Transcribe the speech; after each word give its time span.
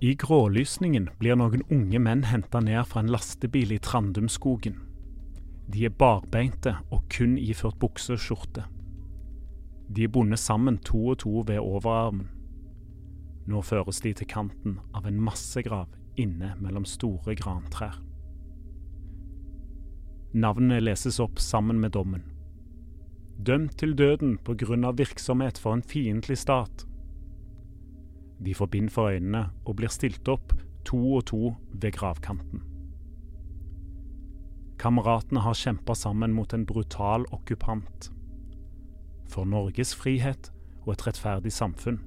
I 0.00 0.14
grålysningen 0.16 1.10
blir 1.20 1.36
noen 1.36 1.60
unge 1.68 1.98
menn 2.00 2.22
henta 2.24 2.62
ned 2.64 2.86
fra 2.88 3.02
en 3.02 3.10
lastebil 3.12 3.74
i 3.74 3.78
Trandumskogen. 3.84 4.78
De 5.68 5.84
er 5.84 5.92
barbeinte 5.92 6.72
og 6.88 7.04
kun 7.12 7.36
iført 7.36 7.76
bukse 7.82 8.16
og 8.16 8.22
skjorte. 8.24 8.64
De 9.92 10.06
er 10.06 10.12
bundet 10.14 10.40
sammen 10.40 10.78
to 10.88 11.02
og 11.12 11.20
to 11.20 11.44
ved 11.44 11.60
overarmen. 11.60 12.30
Nå 13.44 13.60
føres 13.60 14.00
de 14.00 14.14
til 14.16 14.30
kanten 14.30 14.78
av 14.96 15.04
en 15.04 15.20
massegrav 15.20 15.92
inne 16.16 16.54
mellom 16.64 16.88
store 16.88 17.36
grantrær. 17.36 18.00
Navnene 20.32 20.80
leses 20.80 21.20
opp 21.20 21.42
sammen 21.42 21.80
med 21.82 21.92
dommen. 21.92 22.24
Dømt 23.36 23.76
til 23.76 23.92
døden 23.98 24.38
på 24.46 24.56
grunn 24.64 24.86
av 24.88 24.96
virksomhet 24.96 25.60
for 25.60 25.76
en 25.76 25.84
fiendtlig 25.84 26.38
stat. 26.40 26.86
De 28.40 28.54
får 28.54 28.66
bind 28.72 28.90
for 28.90 29.12
øynene 29.12 29.50
og 29.64 29.76
blir 29.76 29.92
stilt 29.92 30.28
opp 30.28 30.54
to 30.88 30.98
og 31.18 31.26
to 31.28 31.54
ved 31.72 31.92
gravkanten. 31.92 32.64
Kameratene 34.80 35.42
har 35.44 35.58
kjempa 35.60 35.94
sammen 35.94 36.32
mot 36.32 36.54
en 36.56 36.64
brutal 36.66 37.26
okkupant. 37.36 38.08
For 39.28 39.44
Norges 39.44 39.92
frihet 39.94 40.48
og 40.86 40.94
et 40.94 41.06
rettferdig 41.06 41.52
samfunn. 41.52 42.00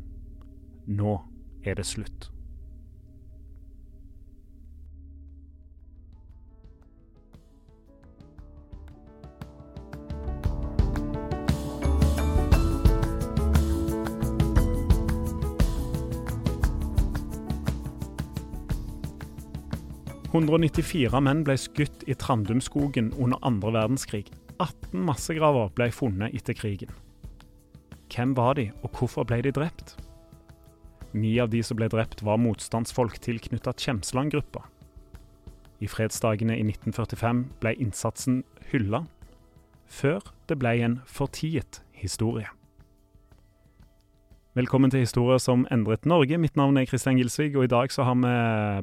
Nå 0.90 1.20
er 1.64 1.78
det 1.78 1.86
slutt. 1.86 2.33
«194 20.34 21.20
menn 21.22 21.44
ble 21.46 21.54
skutt 21.62 22.04
i 22.10 22.16
Trandumskogen 22.18 23.12
under 23.14 23.38
andre 23.46 23.70
verdenskrig. 23.76 24.32
18 24.58 25.04
massegraver 25.06 25.70
ble 25.78 25.92
funnet 25.94 26.34
etter 26.34 26.58
krigen. 26.58 26.90
Hvem 28.10 28.34
var 28.38 28.58
de, 28.58 28.72
og 28.82 28.98
hvorfor 28.98 29.28
ble 29.30 29.44
de 29.46 29.54
drept? 29.54 29.96
Ni 31.14 31.36
av 31.38 31.52
de 31.54 31.62
som 31.62 31.78
ble 31.78 31.86
drept, 31.94 32.24
var 32.26 32.42
motstandsfolk 32.42 33.20
tilknyttet 33.22 33.86
Kjemsland-gruppa. 33.86 34.66
I 35.78 35.90
fredsdagene 35.90 36.58
i 36.58 36.66
1945 36.66 37.46
ble 37.62 37.76
innsatsen 37.78 38.42
hylla, 38.72 39.04
før 39.86 40.26
det 40.50 40.58
ble 40.58 40.78
en 40.82 41.00
fortiet 41.06 41.84
historie. 41.94 42.50
Velkommen 44.54 44.92
til 44.94 45.02
Historier 45.02 45.40
som 45.42 45.64
endret 45.74 46.04
Norge. 46.06 46.38
Mitt 46.38 46.54
navn 46.54 46.76
er 46.78 46.86
Kristian 46.86 47.18
Gilsvig, 47.18 47.56
og 47.58 47.64
i 47.66 47.70
dag 47.72 47.90
så 47.90 48.04
har 48.06 48.20
vi 48.22 48.34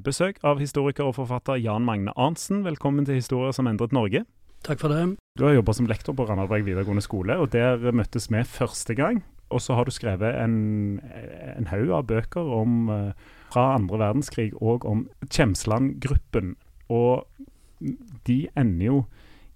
besøk 0.02 0.40
av 0.42 0.58
historiker 0.58 1.06
og 1.06 1.14
forfatter 1.14 1.60
Jan 1.62 1.84
Magne 1.86 2.10
Arntzen. 2.18 2.64
Velkommen 2.66 3.06
til 3.06 3.20
Historier 3.20 3.54
som 3.54 3.68
endret 3.70 3.94
Norge. 3.94 4.24
Takk 4.66 4.82
for 4.82 4.90
det. 4.90 5.04
Du 5.38 5.44
har 5.46 5.54
jobba 5.54 5.76
som 5.78 5.86
lektor 5.86 6.16
på 6.18 6.26
Randaberg 6.26 6.66
videregående 6.66 7.04
skole, 7.06 7.38
og 7.38 7.52
der 7.54 7.86
møttes 7.94 8.26
vi 8.34 8.42
første 8.42 8.98
gang. 8.98 9.22
Og 9.54 9.62
så 9.62 9.78
har 9.78 9.86
du 9.86 9.94
skrevet 9.94 10.42
en, 10.42 10.98
en 11.54 11.70
haug 11.70 11.94
av 12.00 12.10
bøker 12.10 12.50
om, 12.50 12.90
fra 13.54 13.68
andre 13.76 14.02
verdenskrig 14.02 14.50
og 14.58 14.82
om 14.90 15.06
Kjemsland-gruppen. 15.28 16.56
Og 16.90 17.30
de 18.26 18.40
ender 18.58 18.88
jo 18.88 19.04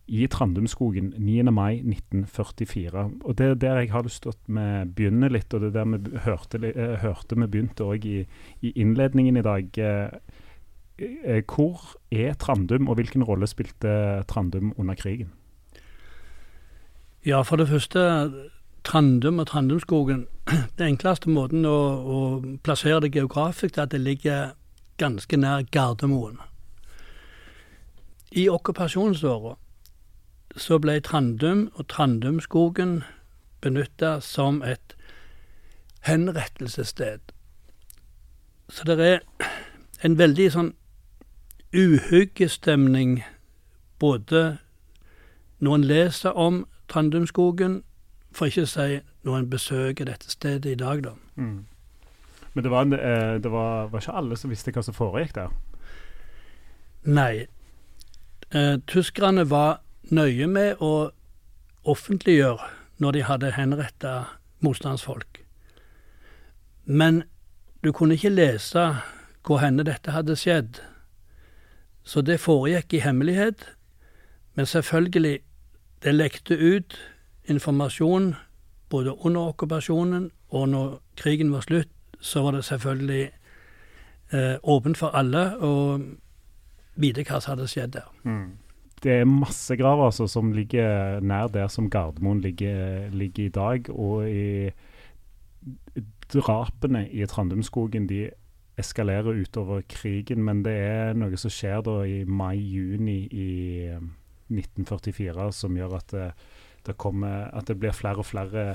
i 0.06 0.26
Trandumskogen 0.26 1.14
9. 1.16 1.42
mai 1.50 1.80
1944. 1.80 3.10
Og 3.24 3.38
Det 3.38 3.46
er 3.46 3.54
der 3.54 3.78
jeg 3.78 3.92
har 3.92 4.02
lyst 4.02 4.22
til 4.22 4.32
å 4.32 4.84
begynne 4.96 5.30
litt, 5.32 5.54
og 5.54 5.60
det 5.60 5.70
er 5.70 5.78
der 5.78 5.92
vi 5.92 6.18
hørte, 6.24 6.60
hørte 7.00 7.38
vi 7.40 7.46
begynte 7.46 7.84
òg 7.84 8.04
i, 8.04 8.26
i, 8.60 8.72
innledningen 8.76 9.36
i 9.36 9.42
dag. 9.42 9.80
Hvor 11.48 11.96
er 12.10 12.34
Trandum, 12.34 12.88
og 12.88 12.94
hvilken 12.94 13.24
rolle 13.24 13.46
spilte 13.46 14.24
Trandum 14.28 14.74
under 14.76 14.94
krigen? 14.94 15.32
Ja, 17.24 17.40
for 17.42 17.56
det 17.56 17.68
første, 17.68 18.30
Trandum 18.84 19.38
og 19.38 19.46
Trandumskogen. 19.46 20.26
Den 20.78 20.92
enkleste 20.92 21.30
måten 21.30 21.64
å, 21.64 21.78
å 22.04 22.18
plassere 22.62 23.00
det 23.00 23.14
geografisk 23.16 23.78
er 23.78 23.88
at 23.88 23.94
det 23.96 24.02
ligger 24.04 24.52
ganske 25.00 25.36
nær 25.36 25.64
Gardermoen. 25.72 26.36
I 28.36 28.48
okkupasjonsåra 28.50 29.54
så 30.56 30.78
ble 30.78 31.00
Trandum 31.00 31.70
og 31.74 31.88
Trandumskogen 31.88 33.02
benytta 33.60 34.20
som 34.20 34.62
et 34.62 34.94
henrettelsessted. 36.04 37.18
Så 38.68 38.84
det 38.84 39.00
er 39.00 39.20
en 40.04 40.18
veldig 40.18 40.50
sånn 40.52 40.72
uhyggestemning 41.74 43.22
både 43.98 44.58
når 45.58 45.74
en 45.74 45.84
leser 45.88 46.30
om 46.30 46.64
Trandumskogen, 46.88 47.82
for 48.34 48.50
ikke 48.50 48.66
å 48.66 48.70
si 48.70 48.98
når 49.24 49.38
en 49.38 49.50
besøker 49.50 50.08
dette 50.08 50.30
stedet 50.30 50.74
i 50.74 50.78
dag, 50.78 51.04
da. 51.06 51.14
Mm. 51.36 51.64
Men 52.54 52.64
det, 52.64 52.70
var, 52.70 52.84
det 52.84 53.50
var, 53.50 53.88
var, 53.90 54.00
ikke 54.00 54.18
alle 54.18 54.36
som 54.36 54.52
visste 54.52 54.74
hva 54.74 54.82
som 54.84 54.94
foregikk 54.94 55.34
der? 55.34 55.54
Nei. 57.04 57.46
Eh, 58.54 58.76
tyskerne 58.86 59.48
var 59.50 59.80
nøye 60.10 60.46
med 60.50 60.80
å 60.82 61.10
offentliggjøre 61.84 62.70
når 63.02 63.16
de 63.16 63.22
hadde 63.28 63.52
henretta 63.56 64.14
motstandsfolk. 64.64 65.40
Men 66.84 67.22
du 67.84 67.92
kunne 67.92 68.16
ikke 68.16 68.32
lese 68.32 68.84
hvor 69.44 69.60
henne 69.60 69.84
dette 69.84 70.12
hadde 70.14 70.36
skjedd, 70.40 70.80
så 72.04 72.20
det 72.20 72.40
foregikk 72.40 72.94
i 72.96 73.02
hemmelighet. 73.04 73.64
Men 74.54 74.66
selvfølgelig, 74.66 75.40
det 76.04 76.14
lekte 76.14 76.54
ut 76.54 76.96
informasjon 77.48 78.34
både 78.92 79.16
under 79.24 79.52
okkupasjonen 79.52 80.30
og 80.48 80.68
når 80.68 80.98
krigen 81.16 81.52
var 81.52 81.64
slutt, 81.64 81.90
så 82.20 82.42
var 82.44 82.56
det 82.56 82.64
selvfølgelig 82.64 83.24
eh, 84.32 84.56
åpent 84.62 84.98
for 84.98 85.16
alle. 85.16 85.56
å 85.60 86.00
vite 86.96 87.24
hva 87.26 87.40
som 87.40 87.56
hadde 87.56 87.68
skjedd 87.68 87.96
der. 87.96 88.10
Det 89.04 89.18
er 89.20 89.28
massegraver 89.28 90.08
altså, 90.08 90.26
som 90.30 90.52
ligger 90.56 91.20
nær 91.20 91.50
der 91.52 91.68
som 91.68 91.90
Gardermoen 91.92 92.40
ligger, 92.40 93.10
ligger 93.12 93.44
i 93.44 93.52
dag. 93.52 93.90
Og 93.92 94.30
i 94.30 94.70
drapene 96.32 97.04
i 97.12 97.26
Trandumskogen 97.28 98.08
de 98.08 98.30
eskalerer 98.80 99.36
utover 99.38 99.84
krigen, 99.88 100.42
men 100.44 100.64
det 100.64 100.74
er 100.74 101.18
noe 101.18 101.36
som 101.38 101.52
skjer 101.52 101.84
da 101.86 102.00
i 102.08 102.22
mai-juni 102.26 103.18
i 103.30 103.50
eh, 103.92 104.00
1944 104.50 105.50
som 105.54 105.76
gjør 105.78 105.98
at 106.00 106.14
det, 106.14 106.30
det, 106.88 106.96
kommer, 107.00 107.48
at 107.54 107.70
det 107.70 107.78
blir 107.80 107.94
flere 107.96 108.24
og 108.24 108.28
flere 108.28 108.66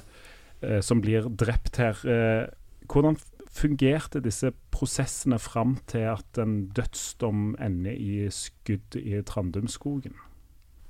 eh, 0.61 0.79
som 0.85 1.03
blir 1.03 1.27
drept 1.29 1.81
her. 1.81 1.99
Eh, 2.07 2.47
hvordan 2.89 3.19
fungerte 3.49 4.21
disse 4.21 4.51
prosessene 4.71 5.39
fram 5.39 5.77
til 5.87 6.05
at 6.13 6.37
en 6.37 6.69
dødsdom 6.69 7.55
ender 7.61 7.91
i 7.91 8.29
skudd 8.29 8.95
i 8.95 9.21
Trandumskogen? 9.21 10.13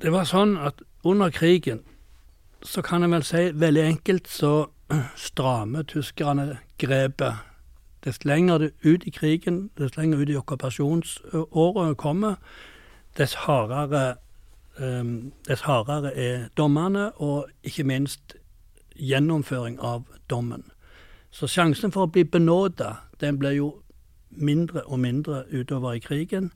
Det 0.01 0.11
var 0.11 0.27
sånn 0.27 0.55
at 0.57 0.81
under 1.03 1.31
krigen, 1.31 1.81
så 2.63 2.81
kan 2.83 3.03
jeg 3.03 3.11
vel 3.11 3.23
si 3.23 3.43
veldig 3.55 3.83
enkelt, 3.83 4.27
så 4.27 4.69
strammer 5.27 5.83
tyskerne 5.87 6.59
grepet. 6.79 7.45
Dess 8.03 8.23
lenger 8.23 8.57
det 8.57 8.71
ut 8.83 9.03
i 9.03 9.11
krigen, 9.11 9.69
dess 9.77 9.97
lenger 9.97 10.21
ut 10.21 10.29
i 10.29 10.37
okkupasjonsåret 10.39 11.97
kommer, 11.99 12.35
dess 13.17 13.33
hardere, 13.43 14.15
um, 14.79 15.31
dess 15.47 15.61
hardere 15.67 16.13
er 16.15 16.47
dommene, 16.57 17.11
og 17.19 17.49
ikke 17.63 17.83
minst 17.83 18.37
gjennomføring 18.95 19.79
av 19.83 20.07
dommen. 20.29 20.63
Så 21.31 21.47
sjansen 21.47 21.93
for 21.93 22.07
å 22.07 22.11
bli 22.11 22.23
benåda, 22.25 22.95
den 23.21 23.37
ble 23.39 23.53
jo 23.57 23.69
mindre 24.29 24.83
og 24.85 24.99
mindre 24.99 25.43
utover 25.51 25.97
i 25.97 26.03
krigen. 26.03 26.51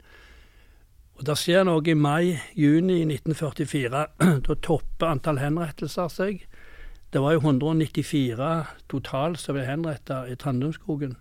Og 1.18 1.26
Det 1.26 1.38
skjer 1.38 1.66
noe 1.68 1.84
i 1.86 1.94
mai-juni 1.94 3.04
1944. 3.06 4.06
Da 4.48 4.56
topper 4.56 5.12
antall 5.12 5.42
henrettelser 5.42 6.10
seg. 6.10 6.46
Det 7.14 7.22
var 7.22 7.36
jo 7.36 7.44
194 7.44 8.66
totalt 8.90 9.40
som 9.40 9.54
ble 9.54 9.68
henrettet 9.68 10.32
i 10.34 10.38
Trandumskogen. 10.40 11.18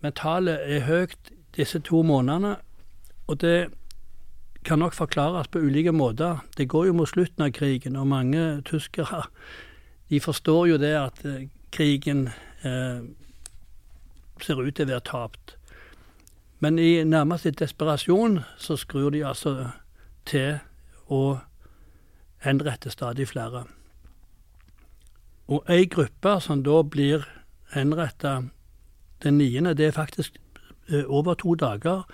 Men 0.00 0.14
tallet 0.14 0.62
er 0.70 0.86
høyt 0.86 1.32
disse 1.56 1.80
to 1.82 2.02
månedene, 2.06 2.56
og 3.26 3.40
det 3.40 3.72
kan 4.64 4.78
nok 4.78 4.94
forklares 4.94 5.48
på 5.48 5.58
ulike 5.58 5.92
måter. 5.92 6.38
Det 6.56 6.68
går 6.68 6.86
jo 6.86 6.92
mot 6.92 7.08
slutten 7.08 7.44
av 7.44 7.52
krigen, 7.56 7.96
og 7.96 8.06
mange 8.06 8.62
tyskere 8.68 9.24
de 10.10 10.20
forstår 10.20 10.68
jo 10.68 10.78
det 10.78 10.94
at 11.00 11.24
eh, 11.26 11.48
krigen 11.74 12.28
eh, 12.62 13.02
ser 14.42 14.62
ut 14.62 14.74
til 14.74 14.86
å 14.86 14.92
være 14.94 15.06
tapt. 15.10 15.56
Men 16.62 16.78
i 16.78 17.02
nærmest 17.04 17.44
litt 17.44 17.60
desperasjon 17.60 18.38
så 18.58 18.78
skrur 18.80 19.10
de 19.12 19.24
altså 19.26 19.72
til 20.24 20.60
å 21.12 21.40
henrette 22.44 22.92
stadig 22.92 23.26
flere. 23.28 23.66
Og 25.48 25.64
ei 25.68 25.84
gruppe 25.90 26.38
som 26.40 26.62
da 26.64 26.80
blir 26.82 27.26
henretta 27.74 28.38
den 29.24 29.38
niende, 29.38 29.74
det 29.74 29.90
er 29.90 29.96
faktisk 29.96 30.38
eh, 30.88 31.04
over 31.06 31.34
to 31.34 31.54
dager. 31.54 32.04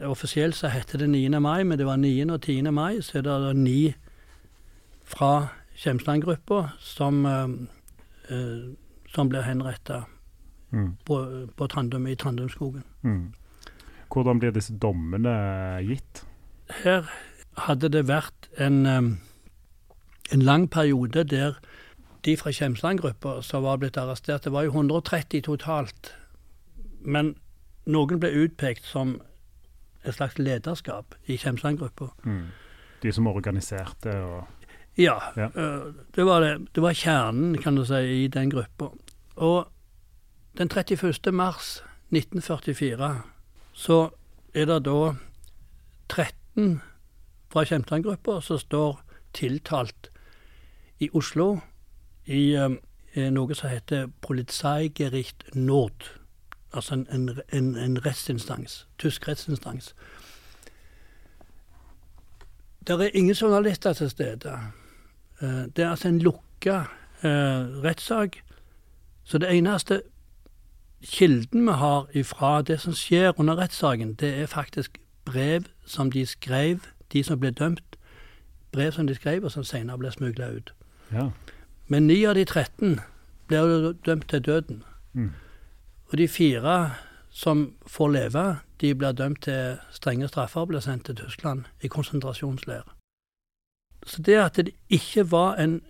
Offisielt 0.00 0.56
så 0.56 0.68
heter 0.68 0.98
det 0.98 1.10
9. 1.10 1.40
mai, 1.40 1.64
men 1.64 1.78
det 1.78 1.86
var 1.86 1.96
9. 1.96 2.32
og 2.32 2.42
10. 2.42 2.70
mai, 2.70 3.00
så 3.02 3.18
er 3.18 3.22
det 3.22 3.56
ni 3.56 3.94
fra 5.04 5.48
Kjemsland-gruppa 5.76 6.68
som, 6.80 7.26
eh, 7.26 7.48
som 8.28 9.28
blir 9.28 9.46
henretta 9.46 10.04
Mm. 10.72 10.96
på, 11.04 11.46
på 11.56 11.66
Trandum, 11.66 12.06
i 12.06 12.16
Trandumskogen. 12.16 12.82
Mm. 13.02 13.32
Hvordan 14.12 14.38
blir 14.38 14.50
disse 14.50 14.74
dommene 14.82 15.32
gitt? 15.86 16.24
Her 16.82 17.06
hadde 17.66 17.90
det 17.92 18.06
vært 18.08 18.48
en, 18.58 18.86
en 18.86 20.42
lang 20.42 20.68
periode 20.70 21.24
der 21.24 21.58
de 22.26 22.36
fra 22.36 22.50
Kjemsland-gruppa 22.50 23.40
som 23.46 23.62
var 23.62 23.78
blitt 23.78 23.96
arrestert, 23.96 24.44
det 24.44 24.52
var 24.52 24.66
jo 24.66 24.74
130 24.74 25.44
totalt, 25.46 26.10
men 27.00 27.36
noen 27.86 28.20
ble 28.20 28.32
utpekt 28.34 28.84
som 28.84 29.20
et 30.02 30.14
slags 30.14 30.38
lederskap 30.38 31.14
i 31.26 31.38
Kjemsland-gruppa. 31.38 32.10
Mm. 32.26 32.48
De 33.02 33.12
som 33.12 33.26
organiserte 33.30 34.10
og 34.24 34.55
Ja, 34.98 35.18
Ja. 35.36 35.44
eh, 35.54 35.92
det, 36.14 36.24
var 36.24 36.40
det. 36.40 36.66
det 36.74 36.82
var 36.82 36.92
kjernen, 36.92 37.58
kan 37.62 37.76
du 37.76 37.84
si, 37.84 37.94
i 38.24 38.28
den 38.28 38.50
gruppa. 38.50 38.88
Og 39.36 39.68
den 40.58 40.68
31. 40.68 41.32
mars 41.32 41.82
1944 42.10 43.22
så 43.74 44.10
er 44.54 44.64
det 44.66 44.84
da 44.86 45.14
13 46.08 46.80
fra 47.52 47.64
Kjemtland-gruppa 47.64 48.40
som 48.40 48.58
står 48.58 49.00
tiltalt 49.36 50.08
i 50.98 51.10
Oslo 51.12 51.58
i 52.26 52.54
eh, 52.56 53.30
noe 53.30 53.54
som 53.54 53.68
heter 53.70 54.06
Polizeigericht 54.24 55.44
Nord. 55.54 56.08
Altså 56.72 56.94
en, 56.94 57.06
en, 57.12 57.40
en, 57.52 57.76
en 57.76 57.98
rettsinstans. 58.06 58.86
Tysk 58.98 59.28
rettsinstans. 59.28 59.94
Det 62.86 62.94
er 63.00 63.10
ingen 63.14 63.34
journalister 63.34 63.92
til 63.92 64.10
stede. 64.10 64.58
Eh, 65.42 65.48
Det 65.48 65.78
er 65.78 65.90
altså 65.90 66.08
en 66.08 66.18
lukka 66.18 66.76
eh, 67.22 67.82
rettssak. 67.84 68.36
Så 69.24 69.38
det 69.38 69.50
eneste 69.50 70.02
kilden 71.02 71.66
vi 71.66 71.72
har 71.72 72.06
ifra 72.14 72.62
det 72.62 72.80
som 72.80 72.92
skjer 72.92 73.32
under 73.36 73.56
rettssaken, 73.56 74.14
det 74.14 74.42
er 74.42 74.46
faktisk 74.46 74.98
brev 75.24 75.64
som 75.86 76.10
de 76.10 76.26
skrev, 76.26 76.78
de 77.12 77.22
som 77.22 77.40
ble 77.40 77.50
dømt. 77.50 77.96
Brev 78.72 78.92
som 78.92 79.06
de 79.06 79.14
skrev, 79.14 79.44
og 79.44 79.52
som 79.52 79.64
senere 79.64 79.98
ble 79.98 80.10
smugla 80.12 80.50
ut. 80.56 80.72
Ja. 81.12 81.30
Men 81.88 82.06
ni 82.06 82.24
av 82.24 82.34
de 82.34 82.44
13 82.44 83.00
ble 83.48 83.56
jo 83.56 83.92
dømt 83.92 84.28
til 84.28 84.40
døden. 84.40 84.82
Mm. 85.12 85.30
Og 86.12 86.18
de 86.18 86.28
fire 86.28 86.90
som 87.30 87.72
får 87.86 88.08
leve, 88.08 88.58
de 88.80 88.94
blir 88.94 89.12
dømt 89.12 89.42
til 89.42 89.78
strenge 89.90 90.28
straffer 90.28 90.60
og 90.60 90.68
blir 90.68 90.80
sendt 90.80 91.04
til 91.04 91.16
Tyskland 91.16 91.64
i 91.82 91.88
konsentrasjonsleir. 91.88 92.95
Så 94.06 94.22
det 94.22 94.38
at 94.38 94.58
det 94.58 94.74
ikke 94.92 95.26
var 95.30 95.58
en 95.58 95.80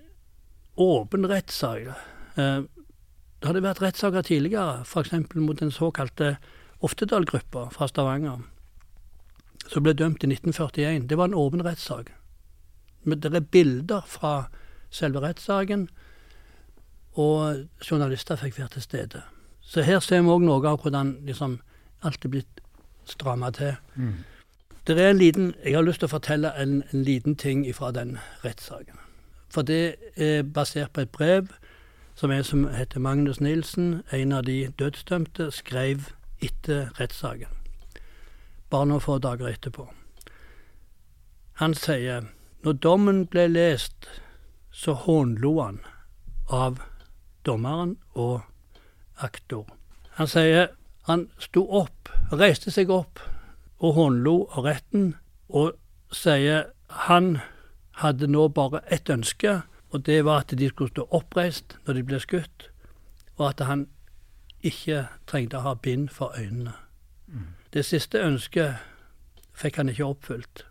åpen 0.76 1.26
rettssak 1.28 1.90
eh, 2.36 2.62
Det 2.64 3.48
hadde 3.48 3.62
vært 3.64 3.82
rettssaker 3.84 4.24
tidligere, 4.24 4.82
f.eks. 4.84 5.12
mot 5.34 5.58
den 5.60 5.70
såkalte 5.70 6.36
Oftedal-gruppa 6.84 7.68
fra 7.72 7.86
Stavanger, 7.88 8.40
som 9.68 9.84
ble 9.84 9.92
dømt 9.96 10.24
i 10.24 10.28
1941. 10.32 11.06
Det 11.08 11.16
var 11.16 11.30
en 11.30 11.36
åpen 11.36 11.64
rettssak. 11.64 12.10
Men 13.04 13.20
det 13.20 13.32
er 13.34 13.40
bilder 13.40 14.02
fra 14.08 14.48
selve 14.90 15.22
rettssaken, 15.24 15.86
og 17.16 17.66
journalister 17.80 18.36
fikk 18.40 18.58
være 18.58 18.74
til 18.76 18.84
stede. 18.84 19.22
Så 19.60 19.84
her 19.86 20.00
ser 20.00 20.24
vi 20.24 20.32
òg 20.32 20.44
noe 20.44 20.60
av 20.68 20.80
hvordan 20.82 21.14
liksom, 21.26 21.58
alt 22.04 22.24
er 22.24 22.32
blitt 22.32 22.60
stramma 23.08 23.50
til. 23.56 23.76
Mm. 23.94 24.18
Det 24.86 25.00
er 25.00 25.10
en 25.10 25.18
liten, 25.18 25.54
Jeg 25.64 25.74
har 25.74 25.82
lyst 25.82 25.98
til 25.98 26.06
å 26.06 26.14
fortelle 26.14 26.52
en, 26.62 26.82
en 26.92 27.02
liten 27.02 27.34
ting 27.36 27.64
fra 27.74 27.90
den 27.90 28.18
rettssaken. 28.44 29.00
For 29.50 29.62
det 29.62 29.96
er 30.16 30.42
basert 30.42 30.92
på 30.92 31.00
et 31.00 31.10
brev 31.10 31.48
som 32.14 32.30
en 32.30 32.44
som 32.44 32.68
heter 32.70 33.00
Magnus 33.00 33.40
Nilsen, 33.40 34.02
en 34.12 34.32
av 34.32 34.44
de 34.46 34.70
dødsdømte, 34.78 35.50
skrev 35.50 36.12
etter 36.38 36.94
rettssaken. 37.00 37.50
Bare 38.70 38.86
noen 38.86 39.02
få 39.02 39.18
dager 39.18 39.50
etterpå. 39.50 39.88
Han 41.58 41.74
sier 41.74 42.30
når 42.62 42.72
dommen 42.72 43.26
ble 43.26 43.48
lest, 43.48 44.06
så 44.70 44.92
hånlo 44.92 45.56
han 45.60 45.80
av 46.48 46.78
dommeren 47.46 47.96
og 48.14 48.42
aktor. 49.18 49.66
Han 50.10 50.30
sier 50.30 50.68
han 51.10 51.26
sto 51.38 51.66
opp, 51.66 52.08
reiste 52.30 52.70
seg 52.70 52.90
opp 52.90 53.18
og 53.78 53.94
hånlo 53.94 54.36
av 54.56 54.64
retten, 54.64 55.14
og 55.48 55.76
sier 56.12 56.70
han 57.06 57.38
hadde 58.00 58.26
nå 58.26 58.48
bare 58.48 58.80
ett 58.92 59.10
ønske, 59.10 59.62
og 59.90 60.06
det 60.06 60.24
var 60.24 60.44
at 60.44 60.58
de 60.58 60.68
skulle 60.68 60.90
stå 60.90 61.06
oppreist 61.10 61.76
når 61.86 61.94
de 61.94 62.02
ble 62.02 62.20
skutt, 62.20 62.70
og 63.36 63.48
at 63.48 63.60
han 63.66 63.86
ikke 64.64 65.06
trengte 65.26 65.60
å 65.60 65.66
ha 65.66 65.74
bind 65.74 66.08
for 66.10 66.34
øynene. 66.38 66.72
Det 67.72 67.84
siste 67.84 68.18
ønsket 68.18 68.80
fikk 69.52 69.76
han 69.76 69.88
ikke 69.88 70.04
oppfylt. 70.04 70.66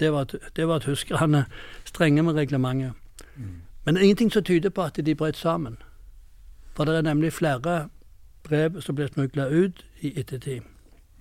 Det 0.00 0.12
var, 0.12 0.26
det 0.56 0.68
var 0.68 0.78
tyskerne 0.78 1.44
strenge 1.84 2.22
med 2.22 2.34
reglementet. 2.34 2.92
Men 3.84 3.94
det 3.94 4.00
er 4.00 4.04
ingenting 4.04 4.32
som 4.32 4.44
tyder 4.44 4.70
på 4.70 4.82
at 4.82 4.98
de 5.06 5.14
brøt 5.14 5.36
sammen. 5.36 5.76
For 6.74 6.84
det 6.84 6.96
er 6.96 7.02
nemlig 7.02 7.32
flere 7.32 7.88
brev 8.42 8.80
som 8.80 8.96
ble 8.96 9.08
smugla 9.08 9.46
ut 9.46 9.84
i 10.00 10.12
ettertid. 10.20 10.62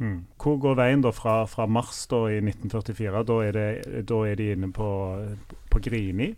Mm. 0.01 0.25
Hvor 0.41 0.57
går 0.59 0.77
veien 0.79 1.03
da 1.03 1.11
fra, 1.13 1.43
fra 1.45 1.67
mars 1.69 2.05
da 2.11 2.25
i 2.31 2.39
1944? 2.41 3.23
Da 3.29 3.39
er, 3.45 3.57
det, 3.57 4.05
da 4.09 4.21
er 4.27 4.39
de 4.39 4.51
inne 4.55 4.71
på, 4.73 4.89
på 5.71 5.81
Grini. 5.83 6.33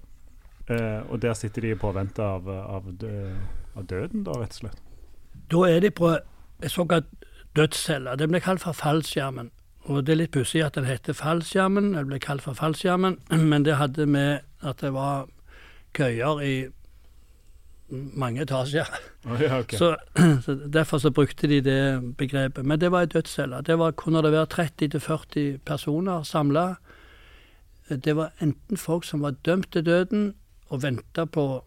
Eh, 0.67 1.01
og 1.09 1.21
der 1.21 1.33
sitter 1.37 1.61
de 1.61 1.73
i 1.73 1.79
påvente 1.79 2.23
av, 2.23 2.49
av, 2.49 2.89
av 3.75 3.85
døden, 3.85 4.25
da, 4.25 4.39
rett 4.41 4.57
og 4.57 4.63
slett. 4.63 4.81
Da 5.51 5.67
er 5.69 5.83
de 5.85 5.91
på 5.93 6.15
en 6.15 6.71
såkalt 6.71 7.11
dødscelle. 7.55 8.17
Den 8.19 8.33
ble 8.33 8.41
kalt 8.43 8.63
for 8.65 8.75
fallskjermen. 8.77 9.51
Og 9.85 10.01
det 10.05 10.15
er 10.15 10.21
litt 10.23 10.33
pussig 10.33 10.63
at 10.65 10.77
den 10.77 10.87
heter 10.89 11.13
Fallskjermen, 11.13 11.91
Den 11.93 12.07
ble 12.09 12.17
kalt 12.19 12.41
for 12.41 12.57
Fallskjermen, 12.57 13.19
men 13.51 13.65
det 13.65 13.77
hadde 13.77 14.07
med 14.09 14.41
at 14.65 14.81
det 14.81 14.93
var 14.95 15.27
køyer 15.93 16.41
i 16.41 16.55
mange 17.89 18.41
etasjer. 18.41 18.87
Oh, 19.25 19.41
ja, 19.41 19.59
okay. 19.59 19.77
Så, 19.77 19.95
så 20.45 20.53
Derfor 20.53 20.97
så 20.97 21.11
brukte 21.11 21.47
de 21.47 21.61
det 21.61 22.15
begrepet. 22.17 22.65
Men 22.65 22.81
det 22.81 22.91
var 22.91 23.05
ei 23.05 23.11
dødscelle. 23.13 23.61
Det 23.61 23.77
var, 23.79 23.91
kunne 23.91 24.21
det 24.21 24.31
være 24.31 24.47
30-40 24.53 25.57
personer 25.65 26.23
samla. 26.23 26.75
Det 27.89 28.15
var 28.15 28.31
enten 28.41 28.77
folk 28.77 29.03
som 29.03 29.21
var 29.21 29.31
dømt 29.45 29.71
til 29.71 29.85
døden 29.85 30.33
og 30.69 30.83
venta 30.83 31.25
på 31.25 31.63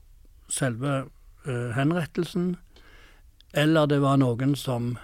selve 0.50 1.04
uh, 1.46 1.70
henrettelsen, 1.76 2.56
eller 3.54 3.86
det 3.86 4.00
var 4.02 4.16
noen 4.16 4.56
som 4.56 4.96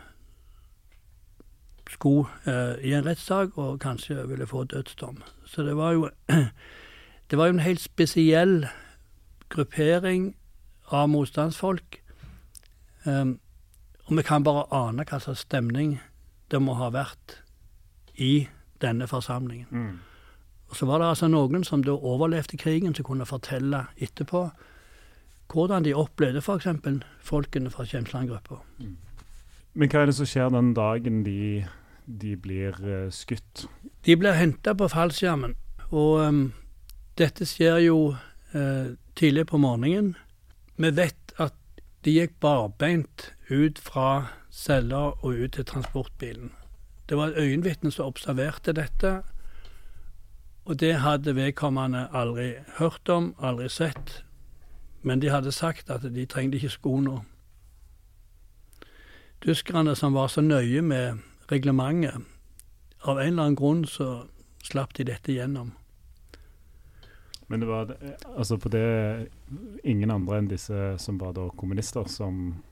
skulle 1.91 2.27
uh, 2.49 2.75
i 2.83 2.95
en 2.97 3.07
rettssak 3.07 3.59
og 3.59 3.81
kanskje 3.81 4.27
ville 4.29 4.47
få 4.47 4.65
dødsdom. 4.65 5.23
Så 5.47 5.63
det 5.63 5.77
var 5.77 5.93
jo 5.93 6.11
Det 7.31 7.39
var 7.39 7.47
jo 7.47 7.53
en 7.53 7.65
helt 7.65 7.81
spesiell 7.81 8.67
gruppering 9.49 10.35
av 10.95 11.11
motstandsfolk. 11.13 12.01
Um, 13.05 13.39
og 14.07 14.19
vi 14.19 14.25
kan 14.27 14.45
bare 14.45 14.67
ane 14.73 15.05
hva 15.09 15.21
slags 15.21 15.45
stemning 15.47 15.99
det 16.53 16.61
må 16.61 16.77
ha 16.79 16.91
vært 16.93 17.39
i 18.21 18.47
denne 18.83 19.09
forsamlingen. 19.09 19.69
Mm. 19.71 19.99
Og 20.69 20.77
så 20.77 20.87
var 20.87 21.01
det 21.01 21.09
altså 21.13 21.29
noen 21.29 21.65
som 21.65 21.85
da 21.85 21.95
overlevde 21.95 22.59
krigen, 22.61 22.95
som 22.95 23.07
kunne 23.07 23.27
fortelle 23.29 23.87
etterpå 23.97 24.49
hvordan 25.53 25.85
de 25.85 25.93
opplevde 25.95 26.41
f.eks. 26.41 26.67
folkene 27.23 27.71
fra 27.71 27.85
Kjemsland-gruppa. 27.85 28.59
Men 29.75 29.91
hva 29.91 30.01
er 30.01 30.09
det 30.09 30.17
som 30.17 30.29
skjer 30.29 30.53
den 30.55 30.73
dagen 30.75 31.23
de, 31.27 31.65
de 32.07 32.35
blir 32.41 32.79
uh, 32.81 33.11
skutt? 33.13 33.67
De 34.07 34.17
blir 34.17 34.35
henta 34.39 34.75
på 34.75 34.89
fallskjermen, 34.89 35.55
og 35.91 36.25
um, 36.25 36.45
dette 37.21 37.47
skjer 37.47 37.85
jo 37.85 37.99
uh, 38.55 38.87
tidlig 39.15 39.47
på 39.53 39.61
morgenen. 39.63 40.15
Vi 40.77 40.91
vet 40.97 41.35
at 41.39 41.55
de 42.05 42.17
gikk 42.17 42.41
barbeint 42.43 43.31
ut 43.51 43.79
fra 43.79 44.27
cella 44.51 45.13
og 45.23 45.31
ut 45.31 45.53
til 45.53 45.65
transportbilen. 45.65 46.51
Det 47.09 47.17
var 47.17 47.27
et 47.27 47.39
øyenvitne 47.39 47.93
som 47.93 48.07
observerte 48.07 48.73
dette, 48.73 49.23
og 50.65 50.81
det 50.81 50.95
hadde 50.95 51.37
vedkommende 51.37 52.09
aldri 52.13 52.55
hørt 52.79 53.09
om, 53.09 53.35
aldri 53.39 53.69
sett. 53.69 54.25
Men 55.03 55.23
de 55.23 55.31
hadde 55.31 55.53
sagt 55.53 55.91
at 55.91 56.03
de 56.03 56.27
trengte 56.27 56.57
ikke 56.57 56.73
sko 56.73 56.97
nå. 57.01 57.21
Tyskerne 59.45 59.95
som 59.97 60.15
var 60.15 60.27
så 60.33 60.41
nøye 60.41 60.83
med 60.83 61.21
reglementet, 61.53 62.25
av 63.05 63.19
en 63.19 63.27
eller 63.27 63.43
annen 63.43 63.57
grunn 63.57 63.85
så 63.85 64.25
slapp 64.65 64.95
de 64.97 65.05
dette 65.05 65.33
gjennom. 65.33 65.75
Men 67.49 67.61
det 67.61 67.69
var 67.69 67.97
altså 68.37 68.57
på 68.57 68.69
det 68.73 69.29
ingen 69.85 70.11
andre 70.11 70.39
enn 70.39 70.49
disse 70.49 70.95
som 70.99 71.19
var 71.21 71.35
da 71.37 71.49
kommunister, 71.57 72.09
som 72.09 72.63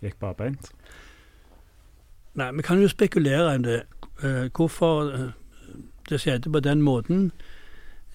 gikk 0.00 0.16
barbeint? 0.20 0.70
Nei, 2.40 2.50
vi 2.56 2.64
kan 2.64 2.80
jo 2.80 2.88
spekulere 2.88 3.54
om 3.54 3.66
det. 3.66 3.82
eh, 4.22 4.48
hvorfor 4.56 5.12
eh, 5.14 5.30
det 6.08 6.20
skjedde 6.20 6.52
på 6.52 6.60
den 6.60 6.82
måten. 6.82 7.32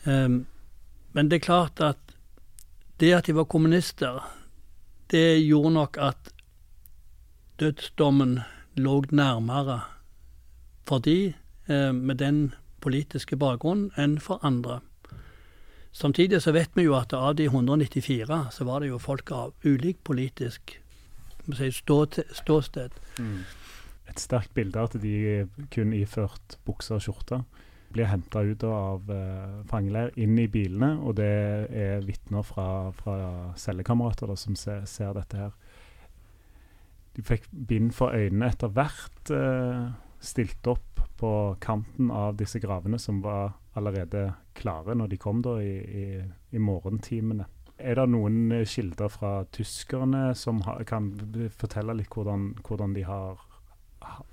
Eh, 0.05 0.29
men 1.13 1.29
det 1.29 1.35
er 1.35 1.45
klart 1.45 1.81
at 1.81 1.97
det 2.99 3.13
at 3.13 3.25
de 3.27 3.35
var 3.35 3.43
kommunister, 3.43 4.23
det 5.11 5.45
gjorde 5.45 5.73
nok 5.73 5.97
at 5.97 6.31
dødsdommen 7.59 8.39
lå 8.75 9.03
nærmere 9.11 9.81
for 10.87 10.99
de 10.99 11.33
eh, 11.67 11.91
med 11.91 12.15
den 12.15 12.53
politiske 12.81 13.37
bakgrunnen 13.37 13.91
enn 13.97 14.19
for 14.19 14.39
andre. 14.43 14.79
Samtidig 15.95 16.41
så 16.43 16.51
vet 16.51 16.73
vi 16.75 16.83
jo 16.89 16.95
at 16.97 17.13
av 17.15 17.37
de 17.39 17.45
194 17.47 18.39
så 18.51 18.65
var 18.67 18.83
det 18.83 18.89
jo 18.89 18.99
folk 18.99 19.31
av 19.31 19.53
ulik 19.63 20.01
politisk 20.03 20.75
si, 21.53 21.69
ståsted. 21.71 22.33
ståsted. 22.35 22.97
Et 24.11 24.19
sterkt 24.19 24.51
bilde 24.53 24.81
at 24.81 24.97
de 24.99 25.45
kun 25.71 25.93
iført 25.95 26.57
bukser 26.67 26.99
og 26.99 27.05
skjorte 27.05 27.39
blir 27.95 28.09
henta 28.11 28.43
ut 28.43 28.63
av 28.67 29.07
uh, 29.07 29.61
fangeleir 29.69 30.11
inn 30.19 30.35
i 30.41 30.49
bilene, 30.51 30.97
og 30.99 31.15
det 31.15 31.31
er 31.71 32.03
vitner 32.03 32.43
fra, 32.43 32.91
fra 32.97 33.17
cellekamerater 33.55 34.27
da, 34.27 34.35
som 34.35 34.57
ser, 34.59 34.83
ser 34.89 35.15
dette 35.15 35.39
her. 35.39 35.53
De 37.15 37.23
fikk 37.23 37.47
bind 37.69 37.93
for 37.95 38.15
øynene 38.15 38.51
etter 38.51 38.73
hvert, 38.75 39.11
Uh, 39.31 39.95
stilt 40.21 40.67
opp 40.69 40.99
på 41.17 41.29
kanten 41.63 42.11
av 42.13 42.35
disse 42.37 42.59
gravene 42.61 42.99
som 43.01 43.23
var 43.23 43.55
allerede 43.75 44.33
klare 44.55 44.95
når 44.95 45.11
de 45.11 45.17
kom 45.21 45.41
da 45.43 45.57
i, 45.59 45.75
i, 45.79 46.05
i 46.51 46.61
morgentimene. 46.61 47.45
Er 47.77 47.99
det 47.99 48.07
noen 48.09 48.51
eh, 48.55 48.67
kilder 48.67 49.11
fra 49.11 49.43
tyskerne 49.51 50.29
som 50.35 50.61
ha, 50.63 50.77
kan 50.87 51.11
fortelle 51.59 51.97
litt 51.97 52.13
hvordan, 52.13 52.53
hvordan 52.63 52.95
de 52.95 53.03
har, 53.03 53.41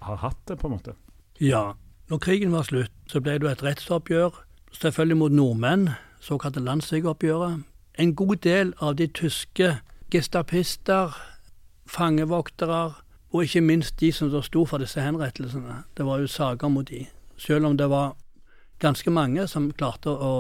har 0.07 0.21
hatt 0.23 0.39
det, 0.49 0.61
på 0.61 0.71
en 0.71 0.77
måte? 0.77 0.95
Ja, 1.43 1.73
når 2.11 2.23
krigen 2.23 2.53
var 2.53 2.63
slutt, 2.69 2.95
så 3.11 3.21
ble 3.21 3.39
det 3.43 3.51
et 3.51 3.65
rettsoppgjør, 3.67 4.39
selvfølgelig 4.79 5.19
mot 5.19 5.35
nordmenn, 5.35 5.89
såkalte 6.23 6.63
landssvikoppgjøret. 6.63 7.63
En 7.99 8.15
god 8.15 8.37
del 8.47 8.75
av 8.81 8.97
de 8.97 9.07
tyske 9.07 9.75
gestapister, 10.13 11.17
fangevoktere, 11.87 12.93
og 13.33 13.45
ikke 13.45 13.61
minst 13.65 14.01
de 14.01 14.13
som 14.13 14.31
sto 14.43 14.65
for 14.69 14.79
disse 14.79 15.01
henrettelsene. 15.01 15.83
Det 15.97 16.07
var 16.07 16.21
jo 16.21 16.27
saker 16.27 16.69
mot 16.69 16.89
de. 16.89 17.07
Selv 17.37 17.67
om 17.67 17.77
det 17.77 17.89
var 17.91 18.15
ganske 18.83 19.11
mange 19.15 19.47
som 19.49 19.71
klarte 19.73 20.11
å 20.11 20.35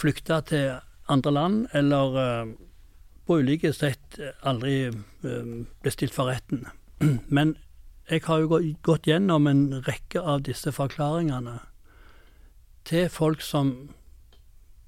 flykte 0.00 0.38
til 0.48 0.78
andre 1.10 1.32
land, 1.34 1.66
eller 1.74 2.18
eh, 2.22 2.52
på 3.26 3.40
ulike 3.42 3.72
sett 3.74 4.18
aldri 4.46 4.76
eh, 4.86 5.52
ble 5.82 5.92
stilt 5.92 6.14
for 6.14 6.30
retten. 6.30 6.66
Men 7.36 7.56
jeg 8.10 8.24
har 8.26 8.42
jo 8.42 8.60
gått 8.82 9.06
gjennom 9.06 9.46
en 9.46 9.66
rekke 9.86 10.20
av 10.20 10.42
disse 10.46 10.72
forklaringene 10.74 11.58
til 12.88 13.08
folk 13.10 13.42
som 13.42 13.92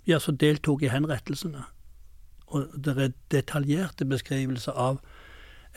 ja, 0.04 0.18
som 0.20 0.36
deltok 0.36 0.82
i 0.84 0.90
henrettelsene. 0.92 1.62
Og 2.52 2.74
det 2.76 2.96
er 3.00 3.14
detaljerte 3.32 4.04
beskrivelser 4.04 4.76
av 4.76 4.98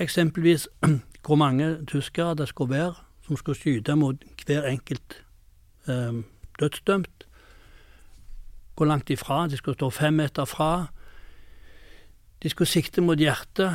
eksempelvis 0.02 0.68
hvor 1.26 1.40
mange 1.40 1.78
tyskere 1.88 2.36
det 2.36 2.50
skulle 2.52 2.76
være 2.76 2.96
som 3.28 3.40
skulle 3.40 3.60
skyte 3.60 3.96
mot 3.96 4.24
hver 4.46 4.68
enkelt 4.68 5.22
eh, 5.90 6.24
dødsdømt. 6.60 7.28
Hvor 8.76 8.86
langt 8.86 9.10
ifra. 9.10 9.48
De 9.48 9.58
skulle 9.58 9.76
stå 9.76 9.90
fem 9.90 10.14
meter 10.14 10.46
fra. 10.46 10.88
De 12.44 12.50
skulle 12.50 12.68
sikte 12.68 13.02
mot 13.02 13.18
hjertet. 13.18 13.74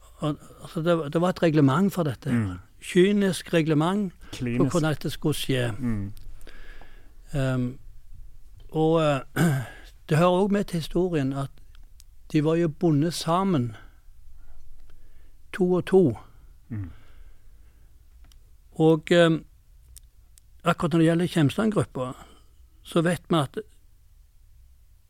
Og, 0.00 0.38
altså, 0.62 0.82
det, 0.82 1.12
det 1.12 1.20
var 1.20 1.28
et 1.28 1.42
reglement 1.42 1.92
for 1.92 2.02
dette. 2.02 2.32
Mm. 2.32 2.50
Kynisk 2.82 3.54
reglement 3.54 4.12
for 4.34 4.70
hvordan 4.70 4.90
dette 4.90 5.10
skulle 5.10 5.34
skje. 5.34 5.72
Mm. 5.78 6.12
Um, 7.34 7.78
og 8.70 8.92
uh, 8.92 9.42
det 10.08 10.18
hører 10.18 10.42
òg 10.42 10.52
med 10.52 10.64
til 10.64 10.80
historien 10.80 11.32
at 11.32 11.50
de 12.32 12.44
var 12.44 12.54
jo 12.54 12.68
bundet 12.68 13.14
sammen, 13.14 13.76
to 15.52 15.72
og 15.72 15.84
to. 15.86 16.18
Mm. 16.68 16.90
Og 18.72 19.02
um, 19.26 19.44
akkurat 20.64 20.92
når 20.92 20.98
det 20.98 21.06
gjelder 21.06 21.26
Kjemsland-gruppa, 21.26 22.12
så 22.82 23.02
vet 23.02 23.22
vi 23.28 23.38
at 23.38 23.58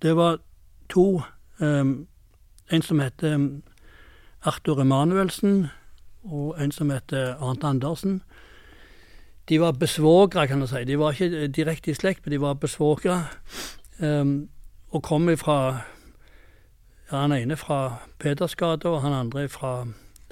det 0.03 0.17
var 0.17 0.39
to 0.89 1.23
um, 1.61 2.09
En 2.73 2.83
som 2.83 3.01
heter 3.01 3.35
um, 3.35 3.63
Arthur 4.43 4.81
Emanuelsen, 4.81 5.67
og 6.25 6.63
en 6.63 6.73
som 6.73 6.91
heter 6.91 7.35
Arnt 7.35 7.65
Andersen. 7.65 8.23
De 9.49 9.61
var 9.61 9.73
besvogre, 9.73 10.47
kan 10.49 10.61
du 10.61 10.67
si. 10.67 10.85
De 10.85 10.99
var 10.99 11.13
ikke 11.13 11.49
direkte 11.49 11.91
i 11.91 11.95
slekt, 11.95 12.25
men 12.25 12.33
de 12.33 12.41
var 12.41 12.55
besvogre. 12.55 13.27
Um, 14.01 14.49
og 14.91 15.03
kom 15.03 15.29
ifra 15.29 15.83
ja, 17.11 17.17
Han 17.17 17.33
ene 17.33 17.57
fra 17.57 17.97
Pedersgata, 18.19 18.89
og 18.89 19.03
han 19.03 19.13
andre 19.13 19.49
fra 19.49 19.85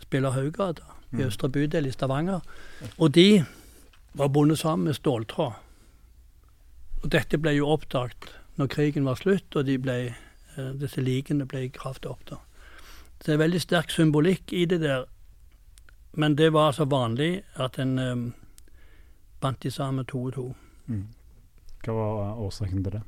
Spillerhaugata, 0.02 0.82
i 1.12 1.22
Østre 1.22 1.48
bydel 1.48 1.86
i 1.86 1.90
Stavanger. 1.90 2.40
Og 2.98 3.14
de 3.14 3.44
var 4.12 4.28
bundet 4.28 4.58
sammen 4.58 4.84
med 4.84 4.96
ståltråd. 4.96 5.52
Og 7.02 7.10
dette 7.10 7.38
ble 7.38 7.54
jo 7.56 7.70
oppdaget 7.72 8.32
når 8.60 8.68
krigen 8.72 9.06
var 9.08 9.16
slutt, 9.16 9.56
og 9.56 9.66
de 9.66 9.78
ble, 9.78 9.98
eh, 10.56 10.72
disse 10.80 11.00
likene 11.00 11.46
ble 11.46 11.68
gravd 11.68 12.06
opp. 12.06 12.24
da. 12.30 12.36
Det 13.24 13.32
er 13.34 13.38
veldig 13.38 13.60
sterk 13.60 13.90
symbolikk 13.90 14.52
i 14.52 14.64
det 14.64 14.80
der. 14.80 15.04
Men 16.12 16.34
det 16.34 16.52
var 16.52 16.66
altså 16.66 16.84
vanlig 16.84 17.42
at 17.54 17.78
en 17.78 17.98
um, 17.98 18.34
bandt 19.40 19.62
de 19.62 19.70
sammen 19.70 20.04
to 20.04 20.24
og 20.24 20.32
to. 20.32 20.54
Mm. 20.86 21.06
Hva 21.84 21.92
var 21.92 22.34
årsaken 22.34 22.84
til 22.84 22.92
det? 22.92 23.02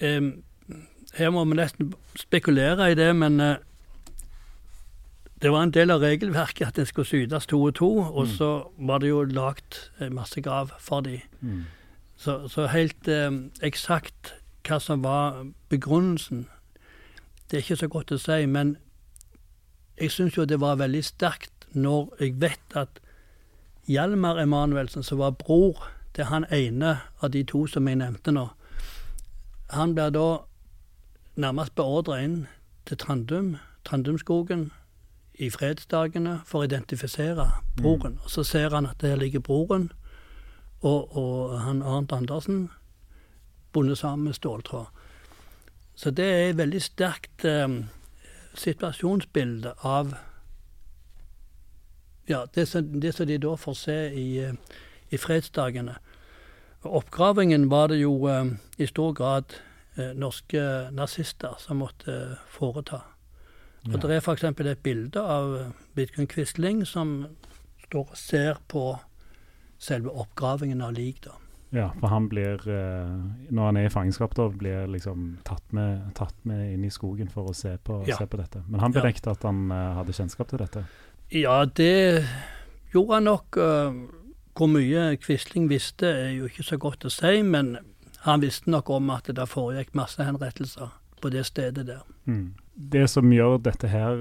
Em, 0.00 0.44
her 1.14 1.30
må 1.30 1.44
vi 1.44 1.58
nesten 1.58 1.92
spekulere 2.16 2.92
i 2.92 2.94
det, 2.94 3.16
men 3.16 3.40
eh, 3.40 3.56
det 5.42 5.50
var 5.52 5.62
en 5.62 5.70
del 5.70 5.90
av 5.90 6.00
regelverket 6.02 6.66
at 6.66 6.78
en 6.78 6.86
skulle 6.86 7.06
sytes 7.06 7.46
to 7.46 7.62
og 7.62 7.74
to, 7.74 7.88
og 7.98 8.26
Mm. 8.26 8.32
så 8.36 8.70
var 8.78 8.98
det 8.98 9.08
jo 9.08 9.22
lagt 9.24 9.90
masse 10.10 10.40
grav 10.42 10.70
for 10.78 11.00
de. 11.00 11.20
Mm. 11.40 11.64
Så, 12.16 12.48
så 12.48 12.66
helt 12.66 13.08
eh, 13.08 13.30
eksakt 13.62 14.34
hva 14.68 14.78
som 14.80 15.02
var 15.04 15.46
begrunnelsen, 15.70 16.46
det 17.50 17.56
er 17.56 17.62
ikke 17.62 17.76
så 17.76 17.88
godt 17.88 18.12
å 18.12 18.18
si. 18.18 18.46
Men 18.46 18.76
jeg 20.00 20.10
syns 20.10 20.34
jo 20.36 20.44
det 20.44 20.60
var 20.60 20.76
veldig 20.76 21.04
sterkt 21.04 21.66
når 21.72 22.10
jeg 22.20 22.40
vet 22.40 22.74
at 22.76 23.00
Hjalmar 23.88 24.36
Emanuelsen, 24.42 25.02
som 25.02 25.18
var 25.18 25.30
bror 25.30 25.86
til 26.14 26.24
han 26.24 26.44
ene 26.52 26.98
av 27.22 27.30
de 27.30 27.44
to 27.44 27.66
som 27.66 27.86
jeg 27.88 27.96
nevnte 27.96 28.32
nå, 28.34 28.48
han 29.70 29.94
blir 29.94 30.10
da 30.10 30.26
nærmest 31.36 31.74
beordra 31.74 32.18
inn 32.24 32.46
til 32.88 32.96
Trandum, 32.96 33.56
Trandumskogen, 33.84 34.70
i 35.38 35.50
fredsdagene 35.50 36.40
for 36.46 36.62
å 36.62 36.68
identifisere 36.68 37.46
broren. 37.78 38.18
Og 38.24 38.30
så 38.30 38.44
ser 38.44 38.74
han 38.74 38.86
at 38.86 39.00
der 39.00 39.16
ligger 39.16 39.40
broren 39.40 39.90
og, 40.80 41.16
og 41.16 41.58
han 41.60 41.82
Arnt 41.82 42.12
Andersen 42.12 42.68
bundet 43.72 43.98
sammen 43.98 44.24
med 44.24 44.38
ståltråd. 44.38 44.86
Så 45.94 46.10
det 46.10 46.24
er 46.24 46.48
et 46.48 46.58
veldig 46.58 46.82
sterkt 46.82 47.44
eh, 47.44 47.68
situasjonsbilde 48.54 49.74
av 49.82 50.14
ja, 52.28 52.44
det 52.54 52.66
som, 52.66 53.00
det 53.00 53.12
som 53.14 53.26
de 53.26 53.38
da 53.38 53.56
får 53.56 53.74
se 53.74 53.98
i, 54.14 54.28
eh, 54.44 54.54
i 55.10 55.18
fredsdagene. 55.18 55.96
Oppgravingen 56.82 57.68
var 57.70 57.88
det 57.88 58.00
jo 58.02 58.28
eh, 58.28 58.44
i 58.78 58.86
stor 58.86 59.12
grad 59.12 59.54
eh, 59.96 60.14
norske 60.14 60.90
nazister 60.94 61.58
som 61.58 61.82
måtte 61.82 62.38
foreta. 62.54 63.02
Og 63.88 63.94
Ja. 63.94 63.98
Det 64.08 64.10
er 64.16 64.20
f.eks. 64.20 64.44
et 64.44 64.82
bilde 64.82 65.20
av 65.20 65.72
Vidkun 65.96 66.26
Quisling 66.26 66.86
som 66.86 67.26
står 67.86 68.10
og 68.10 68.16
ser 68.16 68.58
på 68.68 68.98
selve 69.78 70.10
oppgravingen 70.10 70.82
av 70.82 70.92
lik. 70.92 71.20
da. 71.24 71.30
Ja, 71.72 71.90
for 72.00 72.08
han 72.08 72.28
blir 72.28 72.54
eh, 72.68 73.08
Når 73.52 73.64
han 73.66 73.76
er 73.76 73.86
i 73.86 73.92
fangenskap, 73.92 74.34
da 74.34 74.48
blir 74.48 74.86
liksom 74.88 75.38
tatt 75.44 75.72
med, 75.72 76.14
tatt 76.14 76.34
med 76.44 76.72
inn 76.74 76.84
i 76.84 76.90
skogen 76.90 77.28
for 77.28 77.50
å 77.50 77.54
se 77.54 77.76
på, 77.84 78.06
Ja. 78.08 78.16
se 78.16 78.26
på 78.26 78.36
dette. 78.40 78.62
Men 78.68 78.80
han 78.80 78.92
Ja. 78.92 79.00
at 79.30 79.42
han 79.42 79.70
eh, 79.70 79.94
hadde 79.94 80.12
kjennskap 80.12 80.48
til 80.48 80.58
dette. 80.58 80.86
Ja, 81.30 81.64
det 81.66 82.24
gjorde 82.94 83.14
han 83.14 83.24
nok. 83.24 83.56
eh, 83.56 83.92
Hvor 84.58 84.66
mye 84.66 85.16
Quisling 85.16 85.68
visste, 85.68 86.06
er 86.06 86.30
jo 86.32 86.44
ikke 86.48 86.64
så 86.64 86.76
godt 86.78 87.04
å 87.04 87.10
si, 87.10 87.42
men 87.42 87.78
han 88.24 88.40
visste 88.40 88.68
nok 88.70 88.90
om 88.90 89.10
at 89.10 89.24
det 89.24 89.48
foregikk 89.48 89.94
masse 89.94 90.18
henrettelser 90.24 90.90
på 91.20 91.30
det 91.30 91.44
stedet 91.46 91.86
der. 91.86 92.00
Mm. 92.26 92.54
Det 92.78 93.08
som 93.10 93.26
gjør 93.32 93.58
dette 93.58 93.88
her 93.90 94.20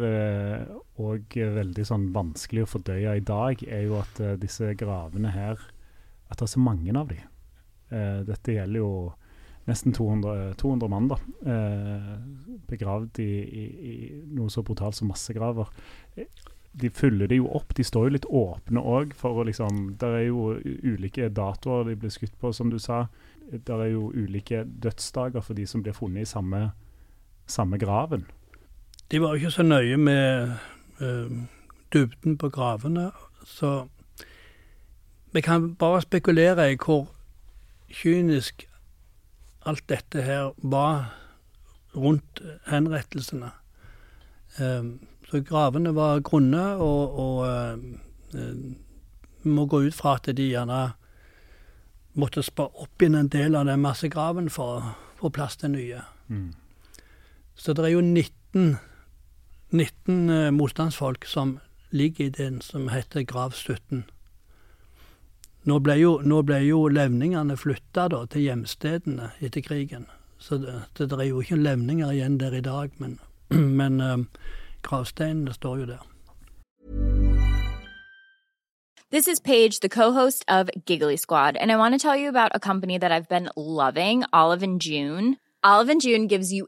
òg 0.98 1.36
veldig 1.38 1.86
sånn 1.86 2.08
vanskelig 2.16 2.66
å 2.66 2.70
fordøye 2.72 3.18
i 3.20 3.24
dag, 3.26 3.62
er 3.70 3.84
jo 3.86 4.00
at 4.02 4.20
eh, 4.24 4.38
disse 4.42 4.72
gravene 4.80 5.30
her 5.30 5.62
At 6.28 6.40
det 6.40 6.48
er 6.48 6.54
så 6.56 6.60
mange 6.60 6.92
av 6.98 7.08
de. 7.12 7.20
Eh, 7.94 8.20
dette 8.28 8.56
gjelder 8.56 8.82
jo 8.82 8.92
nesten 9.68 9.94
200, 9.96 10.56
200 10.60 10.90
mann, 10.92 11.08
da. 11.12 11.18
Eh, 11.54 12.10
begravd 12.68 13.20
i, 13.24 13.32
i, 13.46 13.64
i 13.92 13.94
noe 14.36 14.52
så 14.52 14.64
brutalt 14.66 14.98
som 14.98 15.12
massegraver. 15.12 15.70
Eh, 16.16 16.28
De 16.78 16.90
fyller 16.94 17.28
det 17.28 17.40
jo 17.40 17.48
opp. 17.58 17.72
De 17.78 17.84
står 17.86 18.08
jo 18.08 18.16
litt 18.18 18.28
åpne 18.28 18.82
òg, 18.84 19.14
for 19.18 19.40
å 19.40 19.46
liksom 19.48 19.96
Det 19.98 20.10
er 20.20 20.26
jo 20.28 20.58
ulike 20.84 21.30
datoer 21.30 21.88
de 21.88 21.96
blir 21.96 22.12
skutt 22.14 22.36
på, 22.40 22.52
som 22.54 22.70
du 22.70 22.78
sa. 22.80 23.08
Det 23.50 23.70
er 23.70 23.94
jo 23.94 24.12
ulike 24.14 24.66
dødsdager 24.66 25.42
for 25.42 25.54
de 25.56 25.66
som 25.66 25.82
blir 25.82 25.96
funnet 25.96 26.26
i 26.26 26.30
samme, 26.30 26.72
samme 27.48 27.80
graven. 27.80 28.26
De 29.12 29.22
var 29.22 29.28
jo 29.30 29.36
ikke 29.36 29.52
så 29.52 29.64
nøye 29.64 29.98
med 29.98 30.52
uh, 31.02 31.32
dybden 31.94 32.38
på 32.38 32.50
gravene, 32.50 33.12
så 33.46 33.88
vi 35.32 35.42
kan 35.42 35.76
bare 35.76 36.02
spekulere 36.02 36.72
i 36.72 36.76
hvor 36.76 37.08
kynisk 37.88 38.68
alt 39.66 39.90
dette 39.90 40.22
her 40.22 40.52
var 40.58 41.14
rundt 41.96 42.42
henrettelsene. 42.68 43.52
Uh, 44.60 45.00
så 45.30 45.42
gravene 45.44 45.96
var 45.96 46.20
grunne, 46.20 46.66
og, 46.76 47.20
og 47.20 47.48
uh, 47.48 47.78
vi 49.44 49.50
må 49.50 49.66
gå 49.66 49.82
ut 49.88 49.96
fra 49.96 50.16
at 50.16 50.36
de 50.36 50.50
gjerne 50.52 50.82
måtte 52.18 52.44
spa 52.44 52.68
opp 52.68 53.02
inn 53.06 53.16
en 53.16 53.30
del 53.32 53.56
av 53.56 53.68
den 53.70 53.84
massegraven 53.84 54.50
for 54.50 54.80
å 54.80 54.94
få 55.20 55.32
plass 55.34 55.60
til 55.62 55.76
nye. 55.76 56.02
Mm. 56.28 56.54
Så 57.56 57.74
det 57.74 57.86
er 57.86 57.94
jo 57.94 58.02
19, 58.02 58.78
19 59.70 60.30
eh, 60.30 60.52
motstandsfolk 60.52 61.26
som 61.26 61.60
ligger 61.90 62.26
i 62.26 62.30
den 62.30 62.62
som 62.62 62.90
heter 62.90 63.22
Grav 63.22 63.52
17. 63.52 64.04
Nå 65.68 65.80
ble 65.80 65.98
jo, 66.00 66.12
nå 66.24 66.42
ble 66.48 66.62
jo 66.64 66.86
levningene 66.88 67.58
flytta 67.60 68.08
til 68.32 68.46
hjemstedene 68.46 69.34
etter 69.44 69.62
krigen. 69.62 70.06
Så 70.40 70.58
det, 70.58 70.84
det, 70.98 71.10
det 71.10 71.20
er 71.20 71.32
jo 71.32 71.42
ikke 71.42 71.60
levninger 71.60 72.12
igjen 72.14 72.38
der 72.40 72.54
i 72.56 72.62
dag, 72.62 72.94
men, 72.98 73.20
men 73.82 74.00
eh, 74.02 74.18
gravsteinene 74.88 75.54
står 75.54 75.84
jo 75.84 75.90
der. 75.92 76.06
This 79.10 79.28
is 79.28 79.40
Paige, 79.40 79.80
the 79.80 79.90
co-host 79.90 80.44
of 80.50 80.70
Giggly 80.86 81.16
Squad, 81.16 81.56
and 81.56 81.72
I 81.72 81.78
want 81.78 81.94
to 81.94 82.00
tell 82.00 82.18
you 82.18 82.28
about 82.28 82.52
a 82.54 82.60
company 82.60 82.98
that 82.98 83.12
I've 83.12 83.30
been 83.30 83.50
loving, 83.56 84.26
Olive 84.34 84.64
and 84.64 84.82
June. 84.82 85.38
Olive 85.64 85.90
and 85.90 86.02
June 86.02 86.28
gives 86.28 86.52
you 86.52 86.68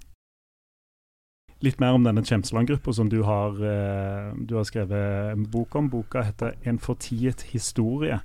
Litt 1.61 1.77
mer 1.79 1.93
om 1.93 2.05
denne 2.05 2.23
Kjemsland-gruppa 2.25 2.93
som 2.97 3.09
du 3.09 3.19
har, 3.21 3.53
eh, 3.53 4.33
du 4.33 4.55
har 4.55 4.65
skrevet 4.65 5.33
en 5.33 5.45
bok 5.45 5.75
om. 5.75 5.89
Boka 5.89 6.23
heter 6.23 6.55
'En 6.65 6.79
fortiet 6.79 7.41
historie'. 7.53 8.21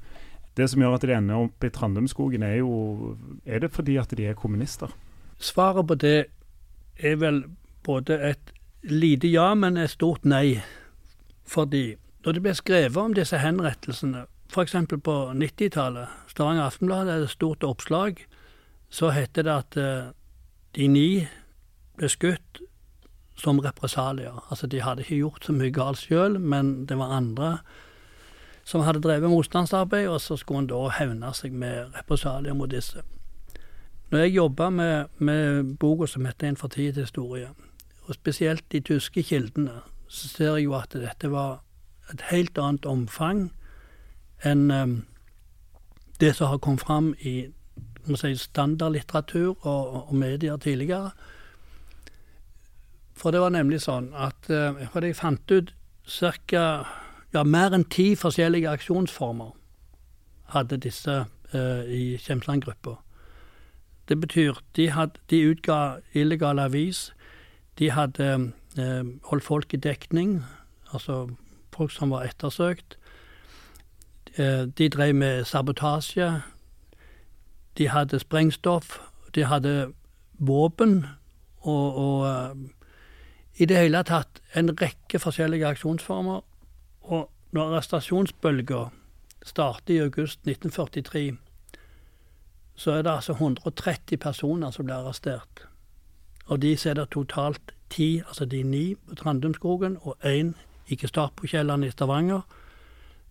Det 0.56 0.70
som 0.70 0.80
gjør 0.80 0.94
at 0.94 1.00
de 1.00 1.12
ender 1.12 1.34
opp 1.34 1.64
i 1.64 1.68
Trandumskogen, 1.68 2.42
er 2.42 2.56
jo 2.56 3.16
Er 3.46 3.58
det 3.60 3.72
fordi 3.72 3.96
at 3.96 4.08
de 4.08 4.26
er 4.26 4.34
kommunister? 4.34 4.88
Svaret 5.38 5.86
på 5.86 5.94
det 5.98 6.26
er 6.98 7.16
vel 7.16 7.44
både 7.84 8.18
et 8.30 8.52
lite 8.82 9.28
ja, 9.30 9.54
men 9.54 9.76
et 9.76 9.90
stort 9.90 10.24
nei. 10.24 10.62
Fordi 11.44 11.96
når 12.24 12.32
det 12.32 12.42
ble 12.42 12.54
skrevet 12.54 12.96
om 12.96 13.14
disse 13.14 13.38
henrettelsene, 13.38 14.26
f.eks. 14.48 14.72
på 14.72 15.32
90-tallet, 15.34 16.08
Stavanger 16.26 16.62
Aftenblad 16.62 17.06
hadde 17.06 17.22
et 17.22 17.30
stort 17.30 17.64
oppslag, 17.64 18.26
så 18.90 19.10
heter 19.10 19.42
det 19.42 19.52
at 19.52 19.76
eh, 19.76 20.10
de 20.76 20.88
ni 20.88 21.28
ble 21.96 22.08
skutt 22.08 22.65
som 23.36 23.58
represalier. 23.58 24.44
Altså 24.50 24.66
de 24.66 24.80
hadde 24.80 25.04
ikke 25.04 25.20
gjort 25.20 25.44
så 25.44 25.52
mye 25.52 25.72
galt 25.74 26.00
sjøl, 26.00 26.38
men 26.40 26.86
det 26.88 26.98
var 26.98 27.16
andre 27.16 27.58
som 28.66 28.82
hadde 28.82 29.00
drevet 29.04 29.30
motstandsarbeid, 29.30 30.08
og 30.08 30.20
så 30.20 30.36
skulle 30.36 30.64
en 30.64 30.70
da 30.72 30.88
hevne 30.98 31.30
seg 31.34 31.52
med 31.54 31.92
represalier 31.94 32.56
mot 32.56 32.70
disse. 32.70 33.04
Når 34.10 34.18
jeg 34.18 34.34
jobba 34.34 34.70
med, 34.70 35.04
med 35.18 35.76
boka 35.78 36.06
som 36.06 36.24
heter 36.26 36.48
'En 36.48 36.56
fortiet 36.56 36.96
historie', 36.96 37.54
og 38.06 38.14
spesielt 38.14 38.72
de 38.72 38.80
tyske 38.80 39.22
kildene, 39.22 39.80
så 40.08 40.28
ser 40.28 40.54
jeg 40.56 40.64
jo 40.64 40.74
at 40.74 40.92
dette 40.92 41.30
var 41.30 41.62
et 42.12 42.20
helt 42.30 42.58
annet 42.58 42.86
omfang 42.86 43.52
enn 44.44 44.70
um, 44.70 45.06
det 46.20 46.36
som 46.36 46.46
har 46.46 46.58
kommet 46.58 46.80
fram 46.80 47.14
i 47.18 47.48
si, 48.14 48.34
standardlitteratur 48.36 49.66
og, 49.66 50.08
og, 50.08 50.14
medier 50.14 50.56
tidligere. 50.56 51.10
For 53.16 53.32
det 53.32 53.40
var 53.40 53.54
nemlig 53.54 53.80
sånn 53.86 54.10
at 54.12 54.50
uh, 54.52 54.76
for 54.92 55.04
jeg 55.04 55.16
fant 55.16 55.52
ut 55.52 55.72
ca. 56.06 56.66
Ja, 57.34 57.42
mer 57.42 57.74
enn 57.74 57.84
ti 57.90 58.14
forskjellige 58.16 58.70
aksjonsformer 58.76 59.50
hadde 60.54 60.78
disse 60.78 61.24
uh, 61.26 61.82
i 61.88 62.16
Kjemsland-gruppa. 62.22 62.98
Det 64.08 64.20
betyr 64.20 64.60
de, 64.76 64.90
had, 64.90 65.18
de 65.30 65.42
utga 65.50 65.98
illegal 66.14 66.58
avis. 66.58 67.12
De 67.78 67.90
hadde 67.90 68.52
eh, 68.78 69.04
holdt 69.24 69.44
folk 69.44 69.74
i 69.74 69.76
dekning, 69.76 70.44
altså 70.92 71.28
folk 71.74 71.90
som 71.90 72.10
var 72.10 72.22
ettersøkt. 72.24 72.98
Eh, 74.38 74.68
de 74.78 74.88
drev 74.88 75.14
med 75.14 75.44
sabotasje. 75.44 76.42
De 77.78 77.88
hadde 77.88 78.18
sprengstoff. 78.18 79.00
De 79.34 79.44
hadde 79.44 79.92
våpen. 80.38 81.06
Og, 81.60 81.96
og 81.96 82.20
uh, 82.30 82.56
i 83.56 83.66
det 83.66 83.76
hele 83.76 84.02
tatt 84.04 84.40
en 84.54 84.72
rekke 84.76 85.18
forskjellige 85.18 85.66
aksjonsformer. 85.66 86.42
Og 87.02 87.30
når 87.56 87.72
arrestasjonsbølga 87.72 88.88
startet 89.46 89.94
i 89.94 90.00
august 90.02 90.40
1943 90.44 91.36
så 92.76 92.90
er 92.90 93.02
det 93.02 93.10
altså 93.10 93.32
130 93.32 94.16
personer 94.16 94.70
som 94.70 94.84
blir 94.84 95.00
arrestert. 95.00 95.66
Av 96.50 96.60
de 96.60 96.76
så 96.76 96.90
er 96.90 96.98
det 96.98 97.08
totalt 97.10 97.72
ti, 97.90 98.20
altså 98.28 98.44
de 98.44 98.62
ni 98.62 98.94
på 98.94 99.14
Trandumskogen 99.14 99.96
og 100.02 100.16
én 100.24 100.52
i 100.86 100.96
Gestapo-kjelleren 100.96 101.84
i 101.84 101.90
Stavanger. 101.90 102.40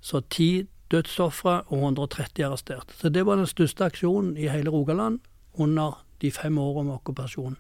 Så 0.02 0.22
ti 0.30 0.68
dødsofre 0.92 1.62
og 1.62 1.78
130 1.78 2.46
arrestert. 2.46 2.92
Så 2.98 3.10
det 3.10 3.26
var 3.26 3.36
den 3.36 3.48
største 3.48 3.86
aksjonen 3.86 4.38
i 4.38 4.48
hele 4.48 4.70
Rogaland 4.70 5.20
under 5.54 6.04
de 6.22 6.32
fem 6.32 6.58
årene 6.58 6.90
med 6.90 6.96
okkupasjon. 6.96 7.58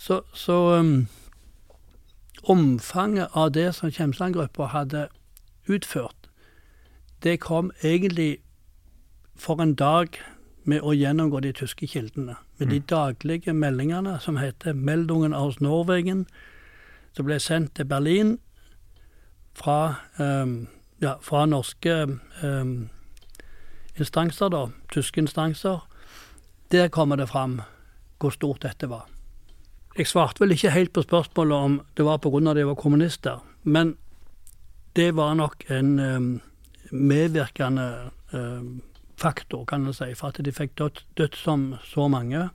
Så, 0.00 0.22
så 0.32 0.78
um, 0.78 1.08
omfanget 2.42 3.28
av 3.32 3.50
det 3.52 3.74
som 3.76 3.90
Kjemsland-gruppa 3.92 4.70
hadde 4.72 5.08
utført, 5.68 6.30
det 7.22 7.40
kom 7.40 7.68
egentlig 7.84 8.38
for 9.36 9.60
en 9.60 9.74
dag 9.74 10.16
med 10.64 10.80
å 10.80 10.94
gjennomgå 10.96 11.42
de 11.44 11.52
tyske 11.52 11.86
kildene. 11.86 12.38
Med 12.56 12.72
de 12.72 12.80
mm. 12.80 12.86
daglige 12.88 13.52
meldingene 13.52 14.16
som 14.20 14.40
heter 14.40 14.72
'Meldungen 14.72 15.34
aus 15.34 15.60
Norwegen', 15.60 16.26
som 17.12 17.24
ble 17.24 17.38
sendt 17.38 17.74
til 17.74 17.84
Berlin 17.84 18.38
fra, 19.54 19.94
um, 20.18 20.68
ja, 21.00 21.14
fra 21.20 21.46
norske 21.46 22.18
um, 22.42 22.88
instanser, 23.98 24.48
da, 24.48 24.66
tyske 24.92 25.20
instanser. 25.20 25.86
Der 26.72 26.88
kommer 26.88 27.16
det 27.16 27.28
fram 27.28 27.60
hvor 28.18 28.30
stort 28.30 28.62
dette 28.62 28.88
var. 28.88 29.19
Jeg 30.00 30.08
svarte 30.08 30.40
vel 30.40 30.54
ikke 30.54 30.70
helt 30.72 30.94
på 30.96 31.02
spørsmålet 31.04 31.56
om 31.66 31.72
det 31.96 32.04
var 32.06 32.16
pga. 32.24 32.54
de 32.54 32.66
var 32.66 32.74
kommunister, 32.74 33.42
men 33.62 33.96
det 34.96 35.14
var 35.16 35.34
nok 35.34 35.64
en 35.68 35.98
um, 35.98 36.40
medvirkende 36.90 38.10
um, 38.32 38.80
faktor, 39.16 39.64
kan 39.64 39.86
en 39.86 39.92
si, 39.92 40.14
for 40.14 40.28
at 40.28 40.44
de 40.44 40.52
fikk 40.52 40.78
dødt, 40.78 41.04
dødt 41.18 41.36
som 41.36 41.76
så 41.84 42.08
mange. 42.08 42.48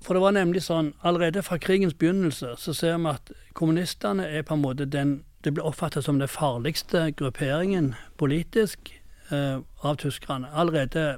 For 0.00 0.14
det 0.14 0.22
var 0.22 0.32
nemlig 0.38 0.62
sånn, 0.62 0.94
allerede 1.02 1.42
fra 1.42 1.58
krigens 1.58 1.94
begynnelse 1.98 2.54
så 2.56 2.74
ser 2.74 2.96
vi 3.02 3.10
at 3.10 3.32
kommunistene 3.52 4.30
er 4.30 4.46
på 4.46 4.54
en 4.54 4.62
måte 4.62 4.86
den 4.86 5.24
Det 5.44 5.54
blir 5.54 5.64
oppfattet 5.64 6.04
som 6.04 6.18
den 6.18 6.28
farligste 6.28 7.14
grupperingen 7.16 7.94
politisk 8.18 9.00
eh, 9.32 9.58
av 9.80 9.96
tyskerne. 9.96 10.50
Allerede 10.52 11.16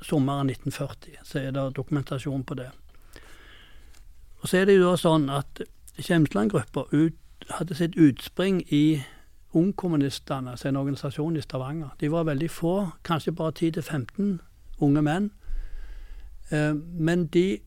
sommeren 0.00 0.48
1940 0.48 1.20
så 1.22 1.38
er 1.38 1.50
det 1.52 1.74
dokumentasjon 1.76 2.44
på 2.44 2.54
det. 2.54 2.70
Og 4.44 4.48
så 4.48 4.58
er 4.60 4.66
det 4.68 4.74
jo 4.76 4.90
da 4.90 4.96
sånn 5.00 5.30
at 5.32 5.62
Kjemsland-gruppa 5.96 6.82
hadde 7.56 7.76
sitt 7.78 7.94
utspring 7.96 8.58
i 8.68 9.00
Ungkommunistene, 9.56 10.52
er 10.52 10.68
en 10.68 10.76
organisasjon 10.76 11.38
i 11.38 11.40
Stavanger. 11.40 11.94
De 12.00 12.10
var 12.12 12.26
veldig 12.28 12.50
få, 12.50 12.90
kanskje 13.08 13.32
bare 13.32 13.54
10-15 13.56 14.34
unge 14.84 15.02
menn. 15.06 15.30
Eh, 16.50 16.74
men 16.76 17.26
de 17.32 17.60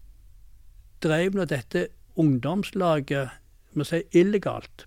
drev 1.01 1.33
nå 1.33 1.47
dette 1.49 1.87
ungdomslaget 2.19 3.33
må 3.73 3.87
si, 3.87 4.03
illegalt. 4.13 4.85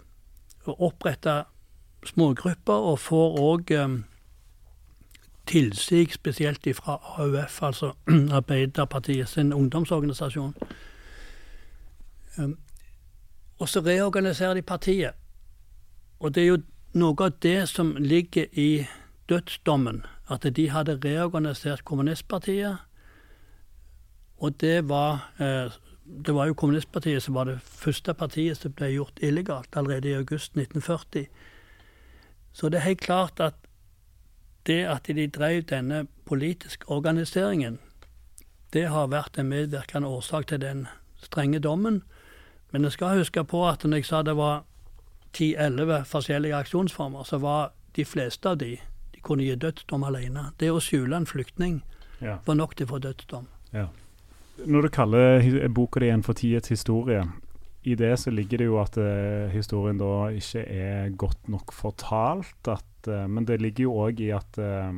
Og 0.68 0.82
oppretta 0.90 1.42
smågrupper, 2.06 2.86
og 2.92 3.00
får 3.02 3.40
òg 3.40 3.74
eh, 3.74 3.96
tilsig 5.50 6.12
spesielt 6.14 6.68
fra 6.78 7.00
AUF, 7.16 7.62
altså 7.62 7.92
Arbeiderpartiet 8.38 9.28
sin 9.28 9.52
ungdomsorganisasjon. 9.52 10.54
Og 13.60 13.68
så 13.68 13.82
reorganiserer 13.84 14.54
de 14.54 14.62
partiet. 14.62 15.14
Og 16.20 16.34
det 16.34 16.42
er 16.42 16.46
jo 16.46 16.62
noe 17.00 17.26
av 17.26 17.36
det 17.42 17.68
som 17.68 17.94
ligger 17.96 18.48
i 18.52 18.86
dødsdommen, 19.30 20.02
at 20.30 20.46
de 20.56 20.70
hadde 20.70 20.98
reorganisert 21.04 21.84
kommunistpartiet. 21.84 22.76
Og 24.40 24.60
det 24.60 24.88
var, 24.88 25.30
eh, 25.38 25.72
det 26.26 26.34
var 26.34 26.46
jo 26.46 26.54
kommunistpartiet 26.54 27.22
som 27.22 27.34
var 27.34 27.44
det 27.44 27.60
første 27.62 28.14
partiet 28.14 28.56
som 28.56 28.72
ble 28.72 28.92
gjort 28.94 29.22
illegalt 29.22 29.76
allerede 29.76 30.08
i 30.08 30.14
august 30.14 30.56
1940. 30.56 31.26
Så 32.52 32.68
det 32.68 32.78
er 32.78 32.88
helt 32.88 33.00
klart 33.00 33.40
at 33.40 33.54
det 34.66 34.84
at 34.84 35.06
de 35.06 35.26
drev 35.26 35.62
denne 35.62 36.06
politiske 36.24 36.88
organiseringen, 36.88 37.78
det 38.72 38.88
har 38.88 39.06
vært 39.06 39.38
en 39.38 39.48
medvirkende 39.48 40.08
årsak 40.08 40.46
til 40.46 40.60
den 40.60 40.86
strenge 41.22 41.58
dommen. 41.58 42.02
Men 42.72 42.86
jeg 42.86 42.92
skal 42.92 43.18
huske 43.18 43.44
på 43.44 43.64
at 43.68 43.84
når 43.84 44.02
jeg 44.02 44.10
sa 44.10 44.22
det 44.22 44.36
var 44.38 44.62
10-11 45.36 46.04
forskjellige 46.10 46.56
aksjonsformer, 46.56 47.24
så 47.24 47.38
var 47.38 47.72
de 47.96 48.04
fleste 48.04 48.48
av 48.48 48.58
de 48.58 48.76
de 49.20 49.20
kunne 49.26 49.44
gi 49.44 49.54
dødsdom 49.54 50.04
alene. 50.04 50.50
Det 50.56 50.70
å 50.72 50.80
skjule 50.80 51.16
en 51.16 51.26
flyktning 51.28 51.82
ja. 52.20 52.38
var 52.46 52.56
nok 52.56 52.76
til 52.76 52.88
å 52.88 52.94
få 52.94 53.00
dødsdom. 53.04 53.46
Ja. 53.74 53.88
Når 54.64 54.82
du 54.82 54.88
kaller 54.92 55.68
boka 55.72 56.00
di 56.00 56.10
en 56.12 56.24
fortiets 56.24 56.72
historie, 56.72 57.24
i 57.82 57.94
det 57.96 58.12
så 58.20 58.30
ligger 58.30 58.60
det 58.60 58.68
jo 58.68 58.78
at 58.80 58.96
uh, 59.00 59.48
historien 59.52 60.00
da 60.00 60.30
ikke 60.36 60.64
er 60.64 61.12
godt 61.16 61.48
nok 61.48 61.72
fortalt. 61.72 62.68
At, 62.68 63.08
uh, 63.08 63.26
men 63.28 63.48
det 63.48 63.60
ligger 63.60 63.88
jo 63.88 63.96
òg 64.06 64.20
i 64.20 64.30
at 64.36 64.60
uh, 64.60 64.92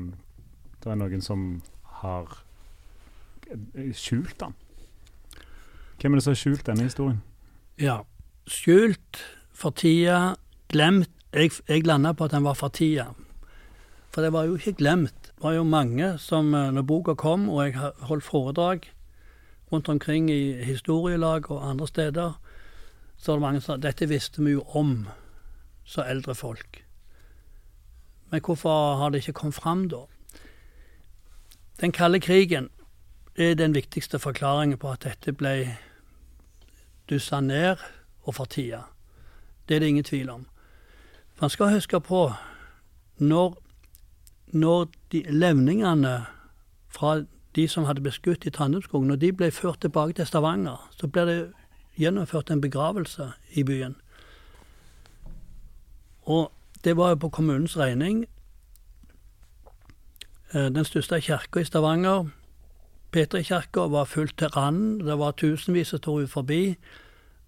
det 0.82 0.90
er 0.90 0.98
noen 0.98 1.22
som 1.22 1.62
har 2.02 2.40
skjult 3.94 4.35
den. 4.40 4.54
Hvem 6.00 6.14
er 6.14 6.18
det 6.18 6.24
som 6.24 6.35
har 6.35 6.40
skjult 6.40 6.66
denne 6.66 6.88
historien? 6.88 7.20
Ja, 7.80 8.02
skjult 8.46 9.22
for 9.56 9.72
tida, 9.72 10.35
glemt 10.68 11.08
Jeg, 11.32 11.50
jeg 11.68 11.87
landa 11.87 12.12
på 12.12 12.26
at 12.26 12.35
den 12.35 12.44
var 12.44 12.52
for 12.52 12.68
tida. 12.68 13.06
For 14.12 14.20
det 14.20 14.35
var 14.35 14.44
jo 14.44 14.58
ikke 14.61 14.74
glemt. 14.76 15.30
Det 15.32 15.40
var 15.40 15.54
jo 15.56 15.62
mange 15.64 16.18
som, 16.18 16.54
eh, 16.54 16.70
når 16.70 16.82
boka 16.82 17.14
kom, 17.14 17.48
og 17.48 17.64
jeg 17.64 17.92
holdt 18.04 18.24
foredrag 18.24 18.90
rundt 19.72 19.88
omkring 19.88 20.30
i 20.30 20.62
historielag 20.62 21.50
og 21.50 21.70
andre 21.70 21.87
steder, 21.88 22.32
så 23.16 23.32
var 23.32 23.37
det 23.37 23.42
mange 23.42 23.61
som 23.61 23.74
sa 23.74 23.88
dette 23.88 24.08
visste 24.08 24.44
vi 24.44 24.52
jo 24.52 24.62
om, 24.74 25.08
så 25.85 26.04
eldre 26.04 26.35
folk. 26.35 26.85
Men 28.30 28.40
hvorfor 28.40 28.96
har 28.96 29.11
det 29.11 29.22
ikke 29.22 29.32
kommet 29.32 29.54
fram 29.54 29.88
da? 29.88 30.04
Den 31.80 31.92
kalde 31.92 32.20
krigen 32.20 32.68
er 33.37 33.54
den 33.54 33.74
viktigste 33.74 34.18
forklaringen 34.18 34.78
på 34.78 34.92
at 34.92 35.04
dette 35.04 35.32
ble 35.32 35.78
dussa 37.12 37.40
ned 37.44 37.77
og 38.25 38.35
for 38.35 38.48
tida. 38.48 38.87
Det 39.68 39.77
er 39.77 39.85
det 39.85 39.92
ingen 39.92 40.05
tvil 40.05 40.31
om. 40.31 40.46
Man 41.40 41.51
skal 41.51 41.75
huske 41.75 42.01
på 42.01 42.33
når, 43.18 43.57
når 44.46 44.88
de 45.12 45.22
levningene 45.29 46.25
fra 46.88 47.22
de 47.57 47.68
som 47.68 47.85
hadde 47.85 48.01
blitt 48.01 48.14
skutt 48.14 48.46
i 48.46 48.51
Trandumskogen, 48.51 49.09
når 49.09 49.16
de 49.16 49.33
ble 49.33 49.51
ført 49.51 49.81
tilbake 49.81 50.16
til 50.16 50.27
Stavanger, 50.27 50.88
så 50.96 51.09
ble 51.09 51.25
det 51.29 51.38
gjennomført 52.01 52.51
en 52.51 52.61
begravelse 52.61 53.33
i 53.53 53.62
byen. 53.62 53.96
Og 56.22 56.53
det 56.85 56.96
var 56.96 57.09
jo 57.09 57.14
på 57.14 57.29
kommunens 57.29 57.77
regning. 57.79 58.27
Eh, 60.55 60.70
Den 60.72 60.85
største 60.85 61.20
kirka 61.20 61.61
i 61.61 61.64
Stavanger, 61.64 62.31
Petrikirka, 63.12 63.87
var 63.92 64.09
fullt 64.09 64.38
til 64.38 64.48
randen. 64.48 65.07
Det 65.07 65.18
var 65.18 65.37
tusenvis 65.37 65.92
som 65.92 66.01
sto 66.01 66.18
ut 66.20 66.31
forbi. 66.31 66.77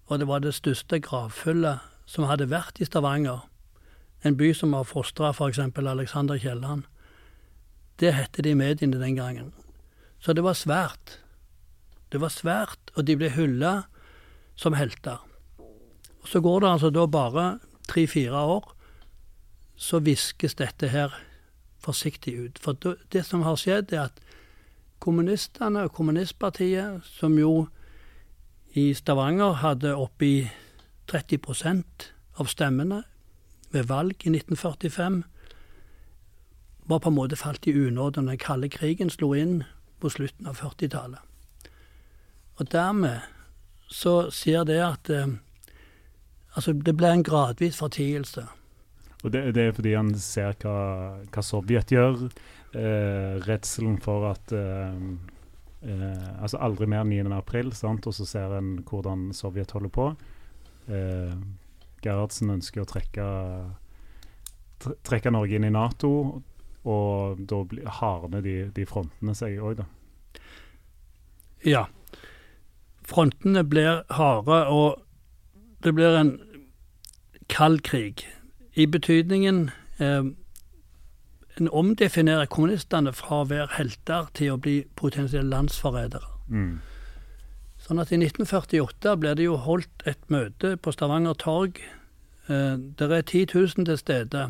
Og 0.05 0.19
det 0.19 0.27
var 0.29 0.39
det 0.39 0.53
største 0.53 0.99
gravfyllet 1.01 1.81
som 2.05 2.27
hadde 2.29 2.51
vært 2.51 2.79
i 2.79 2.85
Stavanger. 2.85 3.47
En 4.25 4.37
by 4.37 4.51
som 4.53 4.73
har 4.73 4.85
fostra 4.85 5.31
f.eks. 5.33 5.59
Alexander 5.59 6.37
Kielland. 6.37 6.85
Det 7.99 8.13
hette 8.13 8.41
det 8.41 8.53
i 8.53 8.59
mediene 8.59 8.99
den 9.01 9.15
gangen. 9.15 9.53
Så 10.19 10.33
det 10.33 10.43
var 10.43 10.53
svært. 10.53 11.19
Det 12.11 12.21
var 12.21 12.29
svært, 12.29 12.91
og 12.95 13.05
de 13.07 13.17
ble 13.17 13.29
hylla 13.33 13.83
som 14.55 14.73
helter. 14.73 15.17
Og 16.21 16.27
Så 16.27 16.41
går 16.41 16.59
det 16.59 16.69
altså 16.69 16.89
da 16.89 17.05
bare 17.05 17.59
tre-fire 17.87 18.37
år, 18.37 18.71
så 19.75 19.99
viskes 19.99 20.55
dette 20.55 20.87
her 20.87 21.13
forsiktig 21.79 22.33
ut. 22.39 22.59
For 22.59 22.73
det 23.13 23.25
som 23.25 23.43
har 23.45 23.57
skjedd, 23.59 23.93
er 23.93 24.09
at 24.09 24.21
kommunistene 24.99 25.85
og 25.85 25.93
kommunistpartiet, 25.93 27.03
som 27.03 27.37
jo 27.39 27.67
i 28.75 28.93
Stavanger 28.93 29.61
hadde 29.61 29.95
oppi 29.95 30.49
30 31.07 31.39
av 32.39 32.49
stemmene 32.51 33.03
ved 33.71 33.87
valg 33.87 34.25
i 34.25 34.33
1945, 34.33 35.23
var 36.85 36.99
på 36.99 37.09
en 37.09 37.15
måte 37.15 37.35
falt 37.39 37.67
i 37.67 37.73
unåde 37.73 38.21
når 38.21 38.35
den 38.35 38.37
kalde 38.37 38.69
krigen 38.69 39.09
slo 39.09 39.33
inn 39.33 39.63
på 39.99 40.09
slutten 40.09 40.47
av 40.47 40.59
40-tallet. 40.59 41.21
Og 42.55 42.71
dermed 42.71 43.25
så 43.91 44.29
sier 44.31 44.63
det 44.63 44.79
at 44.83 45.09
eh, 45.09 45.33
altså 46.55 46.73
det 46.73 46.95
ble 46.97 47.11
en 47.11 47.25
gradvis 47.25 47.77
fortielse. 47.77 48.45
Og 49.25 49.31
det, 49.33 49.41
det 49.57 49.63
er 49.63 49.73
fordi 49.73 49.95
han 49.97 50.11
ser 50.21 50.53
hva, 50.61 50.77
hva 51.33 51.43
Sovjet 51.43 51.93
gjør. 51.95 52.27
Eh, 52.75 53.39
redselen 53.47 53.97
for 54.03 54.27
at 54.29 54.51
eh, 54.53 54.97
eh, 55.87 56.27
Altså 56.35 56.59
aldri 56.61 56.85
mer 56.91 57.07
9. 57.07 57.23
april, 57.33 57.71
sant? 57.73 58.05
og 58.05 58.13
så 58.13 58.27
ser 58.29 58.53
en 58.59 58.75
hvordan 58.85 59.31
Sovjet 59.33 59.73
holder 59.73 59.93
på. 59.95 60.09
Eh, 60.93 61.33
Gerhardsen 62.05 62.53
ønsker 62.53 62.83
å 62.83 62.89
trekke, 62.89 63.25
trekke 65.07 65.33
Norge 65.33 65.57
inn 65.57 65.65
i 65.65 65.73
Nato, 65.73 66.11
og 66.85 67.41
da 67.49 67.63
hardner 67.97 68.45
de, 68.45 68.57
de 68.75 68.85
frontene 68.85 69.33
seg 69.33 69.57
òg, 69.57 69.81
da. 69.81 69.87
Ja. 71.65 71.87
Frontene 73.09 73.63
blir 73.65 74.03
harde, 74.13 74.59
og 74.69 75.01
det 75.81 75.95
blir 75.97 76.19
en 76.19 76.35
kald 77.49 77.81
krig. 77.87 78.27
I 78.75 78.85
betydningen 78.91 79.69
eh, 79.99 80.25
En 81.55 81.69
omdefinerer 81.71 82.49
kommunistene 82.51 83.13
fra 83.15 83.37
å 83.39 83.47
være 83.47 83.77
helter 83.77 84.25
til 84.35 84.51
å 84.51 84.57
bli 84.59 84.81
potensielle 84.99 85.47
landsforrædere. 85.47 86.27
Mm. 86.51 86.81
Sånn 87.79 88.01
at 88.03 88.11
i 88.11 88.17
1948 88.19 89.13
ble 89.21 89.31
det 89.39 89.45
jo 89.45 89.55
holdt 89.63 90.03
et 90.03 90.19
møte 90.27 90.73
på 90.75 90.91
Stavanger 90.91 91.37
torg. 91.39 91.79
Eh, 92.49 92.75
der 92.99 93.13
er 93.15 93.23
10 93.23 93.45
000 93.53 93.87
til 93.87 94.01
stede. 94.01 94.41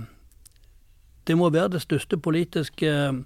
Det 1.29 1.37
må 1.37 1.51
være 1.53 1.75
det 1.75 1.83
største 1.85 2.17
politiske 2.17 2.89
eh, 2.89 3.21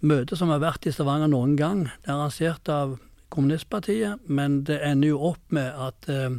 møtet 0.00 0.36
som 0.36 0.52
har 0.52 0.60
vært 0.60 0.84
i 0.84 0.92
Stavanger 0.92 1.32
noen 1.32 1.56
gang. 1.56 1.86
Det 2.02 2.12
er 2.12 2.18
arrangert 2.18 2.68
av 2.68 2.98
kommunistpartiet, 3.30 4.20
men 4.26 4.60
det 4.68 4.80
ender 4.84 5.14
jo 5.14 5.24
opp 5.32 5.42
med 5.54 5.72
at 5.72 6.08
eh, 6.12 6.36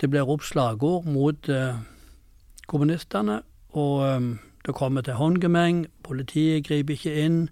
det 0.00 0.10
blir 0.12 0.28
opp 0.28 0.44
slagord 0.44 1.06
mot 1.08 1.48
eh, 1.48 1.78
kommunistene, 2.66 3.40
og 3.76 4.06
eh, 4.06 4.30
det 4.66 4.74
kommer 4.74 5.02
til 5.02 5.18
håndgemeng, 5.20 5.86
politiet 6.02 6.66
griper 6.66 6.94
ikke 6.94 7.14
inn. 7.24 7.42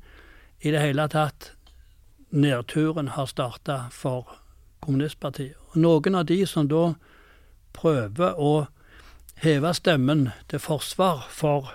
I 0.60 0.72
det 0.74 0.80
hele 0.82 1.06
tatt 1.12 1.52
nedturen 2.34 3.12
har 3.14 3.26
starta 3.30 3.84
for 3.94 4.40
kommunistpartiet. 4.82 5.54
Og 5.72 5.76
noen 5.84 6.18
av 6.18 6.26
de 6.26 6.40
som 6.46 6.66
da 6.68 6.94
prøver 7.76 8.40
å 8.40 8.66
heve 9.42 9.72
stemmen 9.74 10.28
til 10.50 10.62
forsvar 10.62 11.28
for 11.30 11.70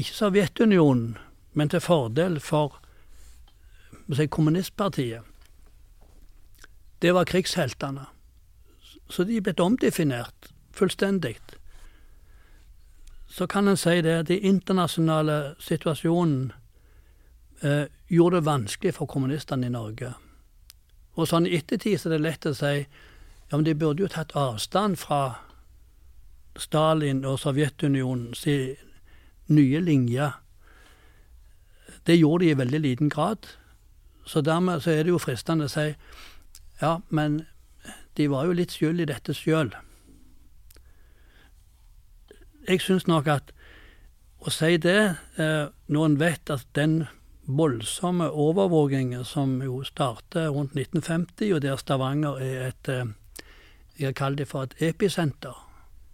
ikke 0.00 0.16
Sovjetunionen, 0.16 1.18
men 1.52 1.68
til 1.68 1.84
fordel 1.84 2.38
for 2.40 2.78
si, 4.12 4.26
kommunistpartiet, 4.26 5.28
det 7.02 7.12
var 7.12 7.28
krigsheltene. 7.28 8.06
Så 9.10 9.24
de 9.28 9.36
er 9.36 9.44
blitt 9.44 9.60
omdefinert 9.60 10.52
fullstendig. 10.72 11.36
Så 13.32 13.46
kan 13.48 13.68
en 13.68 13.76
si 13.80 14.02
det 14.04 14.18
at 14.18 14.28
den 14.28 14.44
internasjonale 14.44 15.54
situasjonen 15.58 16.52
eh, 17.62 17.88
gjorde 18.08 18.36
det 18.36 18.46
vanskelig 18.46 18.94
for 18.98 19.08
kommunistene 19.08 19.70
i 19.70 19.72
Norge. 19.72 20.10
Og 21.16 21.28
sånn 21.28 21.48
i 21.48 21.54
ettertid 21.56 22.00
så 22.00 22.10
er 22.10 22.16
det 22.16 22.26
lett 22.26 22.48
å 22.48 22.52
si 22.56 22.74
ja, 22.82 23.56
men 23.56 23.64
de 23.64 23.74
burde 23.76 24.04
jo 24.04 24.10
tatt 24.12 24.34
avstand 24.36 24.98
fra 25.00 25.22
Stalin 26.60 27.24
og 27.24 27.38
Sovjetunionens 27.40 28.44
nye 29.52 29.80
linje. 29.80 30.28
Det 32.04 32.18
gjorde 32.18 32.44
de 32.44 32.50
i 32.52 32.58
veldig 32.60 32.80
liten 32.80 33.12
grad. 33.12 33.48
Så 34.24 34.40
dermed 34.44 34.84
så 34.84 34.92
er 34.92 35.04
det 35.04 35.12
jo 35.14 35.20
fristende 35.20 35.68
å 35.68 35.72
si 35.72 35.88
ja, 36.82 36.98
men 37.08 37.42
de 38.16 38.28
var 38.28 38.44
jo 38.44 38.56
litt 38.56 38.76
skyld 38.76 39.00
i 39.00 39.08
dette 39.08 39.34
sjøl. 39.36 39.72
Jeg 42.68 42.78
syns 42.80 43.08
nok 43.10 43.26
at 43.26 43.50
å 44.42 44.50
si 44.54 44.76
det, 44.78 45.16
eh, 45.38 45.66
når 45.90 46.04
en 46.06 46.18
vet 46.20 46.50
at 46.50 46.66
den 46.78 47.06
voldsomme 47.46 48.28
overvåkingen 48.30 49.24
som 49.26 49.56
jo 49.62 49.80
starter 49.82 50.48
rundt 50.54 50.76
1950, 50.78 51.54
og 51.54 51.62
der 51.62 51.76
Stavanger 51.76 52.38
er 52.38 52.68
et 52.68 52.88
eh, 52.88 53.04
Jeg 53.98 54.14
kaller 54.14 54.36
det 54.36 54.48
for 54.48 54.62
et 54.62 54.74
episenter 54.80 55.52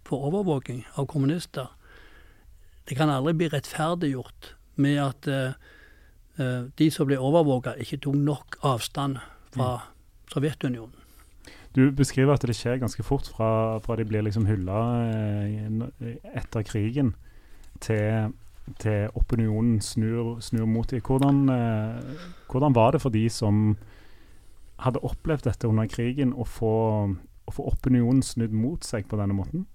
for 0.05 0.27
overvåking 0.27 0.85
av 0.97 1.07
kommunister. 1.07 1.69
Det 2.85 2.97
kan 2.97 3.09
aldri 3.09 3.33
bli 3.33 3.47
rettferdiggjort 3.47 4.53
med 4.75 4.99
at 4.99 5.27
eh, 5.27 5.53
de 6.77 6.91
som 6.91 7.07
ble 7.07 7.17
overvåka, 7.17 7.77
ikke 7.79 8.01
tok 8.03 8.15
nok 8.15 8.57
avstand 8.63 9.17
fra 9.53 9.79
Sovjetunionen. 10.33 10.98
Du 11.75 11.91
beskriver 11.93 12.33
at 12.33 12.41
det 12.41 12.55
skjer 12.57 12.79
ganske 12.81 13.03
fort 13.05 13.29
fra, 13.29 13.77
fra 13.83 13.95
de 13.95 14.05
blir 14.09 14.25
liksom 14.25 14.47
hylla 14.49 14.79
eh, 15.05 16.15
etter 16.33 16.65
krigen, 16.65 17.13
til, 17.79 18.33
til 18.81 19.09
opinionen 19.15 19.77
snur, 19.81 20.39
snur 20.41 20.65
mot 20.65 20.89
dem. 20.89 21.01
Hvordan, 21.05 21.49
eh, 21.53 22.29
hvordan 22.49 22.75
var 22.75 22.91
det 22.91 23.01
for 23.01 23.13
de 23.13 23.29
som 23.29 23.77
hadde 24.79 25.03
opplevd 25.03 25.45
dette 25.45 25.67
under 25.67 25.87
krigen, 25.87 26.33
å 26.33 26.47
få, 26.47 26.73
å 27.45 27.53
få 27.53 27.67
opinionen 27.69 28.23
snudd 28.25 28.55
mot 28.55 28.83
seg 28.85 29.05
på 29.07 29.19
denne 29.19 29.37
måten? 29.37 29.67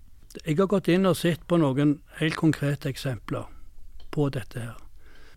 Jeg 0.43 0.59
har 0.59 0.67
gått 0.67 0.91
inn 0.91 1.07
og 1.07 1.15
sett 1.17 1.45
på 1.47 1.61
noen 1.63 2.01
helt 2.19 2.35
konkrete 2.35 2.91
eksempler 2.91 3.47
på 4.11 4.27
dette 4.35 4.67
her. 4.67 4.75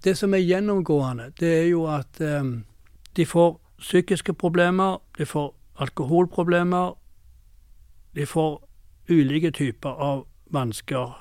Det 0.03 0.15
som 0.17 0.33
er 0.33 0.41
gjennomgående, 0.41 1.31
det 1.37 1.53
er 1.59 1.67
jo 1.69 1.85
at 1.91 2.21
eh, 2.21 2.49
de 3.13 3.25
får 3.25 3.59
psykiske 3.77 4.33
problemer, 4.33 4.97
de 5.17 5.25
får 5.25 5.51
alkoholproblemer, 5.77 6.95
de 8.15 8.25
får 8.25 8.57
ulike 9.09 9.51
typer 9.51 9.89
av 9.89 10.25
vansker, 10.53 11.13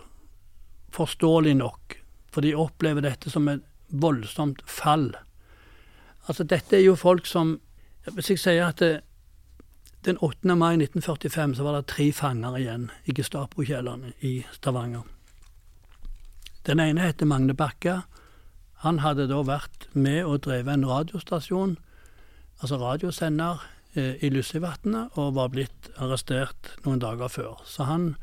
forståelig 0.97 1.55
nok, 1.59 1.99
for 2.33 2.45
de 2.45 2.55
opplever 2.57 3.05
dette 3.05 3.31
som 3.31 3.49
et 3.49 3.65
voldsomt 3.89 4.63
fall. 4.67 5.11
Altså 6.27 6.45
dette 6.45 6.79
er 6.79 6.87
jo 6.87 6.97
folk 6.99 7.27
som 7.27 7.61
Hvis 8.07 8.29
jeg 8.31 8.39
sier 8.39 8.69
at 8.69 8.79
det, 8.79 9.01
den 10.07 10.19
8. 10.23 10.55
mai 10.55 10.77
1945 10.77 11.57
så 11.59 11.65
var 11.67 11.75
det 11.75 11.89
tre 11.91 12.13
fanger 12.15 12.55
igjen 12.61 12.85
i 13.11 13.11
Gestapo-kjelleren 13.11 14.13
i 14.23 14.45
Stavanger. 14.55 15.03
Den 16.67 16.79
ene 16.79 17.03
heter 17.03 17.27
Magne 17.27 17.55
Bakke. 17.55 18.05
Han 18.87 19.01
hadde 19.03 19.27
da 19.27 19.41
vært 19.43 19.89
med 19.93 20.23
og 20.23 20.45
drevet 20.47 20.71
en 20.77 20.87
radiostasjon, 20.87 21.75
altså 22.63 22.79
radiosender, 22.79 23.59
eh, 23.59 23.76
i 23.97 24.31
Lyssevatnet, 24.31 25.17
og 25.17 25.35
var 25.35 25.53
blitt 25.55 25.91
arrestert 25.97 26.75
noen 26.85 27.01
dager 27.01 27.31
før. 27.33 27.63
Så 27.65 27.87
han, 27.89 28.15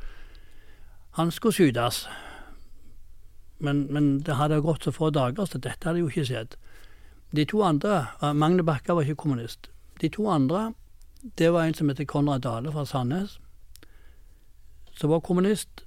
han 1.18 1.32
skulle 1.32 1.56
skytes. 1.58 2.04
Men, 3.64 3.88
men 3.94 4.20
det 4.28 4.36
hadde 4.38 4.62
gått 4.62 4.84
så 4.84 4.92
få 4.92 5.10
dager, 5.10 5.46
så 5.46 5.58
dette 5.58 5.88
hadde 5.88 6.04
jo 6.04 6.12
ikke 6.12 6.28
skjedd. 6.30 6.58
De 7.36 7.46
to 7.50 7.64
andre, 7.66 8.08
eh, 8.22 8.34
Magne 8.34 8.64
Bakka 8.64 8.94
var 8.94 9.08
ikke 9.08 9.24
kommunist. 9.24 9.70
De 10.02 10.10
to 10.10 10.28
andre, 10.30 10.74
det 11.38 11.54
var 11.54 11.64
en 11.64 11.74
som 11.74 11.90
heter 11.90 12.06
Konrad 12.06 12.42
Dale 12.42 12.72
fra 12.72 12.86
Sandnes, 12.86 13.40
som 14.94 15.10
var 15.10 15.20
kommunist. 15.20 15.86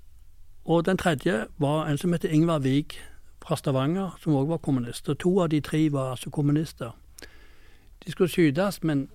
Og 0.64 0.86
den 0.86 0.98
tredje 0.98 1.46
var 1.58 1.86
en 1.86 1.98
som 1.98 2.12
heter 2.12 2.28
Ingvar 2.28 2.58
Wiig 2.58 2.98
fra 3.44 3.56
Stavanger, 3.56 4.16
som 4.20 4.34
òg 4.34 4.48
var 4.48 4.58
kommunist. 4.58 5.08
Og 5.08 5.18
to 5.18 5.40
av 5.42 5.48
de 5.48 5.60
tre 5.60 5.92
var 5.92 6.10
altså 6.10 6.30
kommunister. 6.30 6.90
De 8.04 8.10
skulle 8.10 8.28
skytes, 8.28 8.82
men 8.82 9.08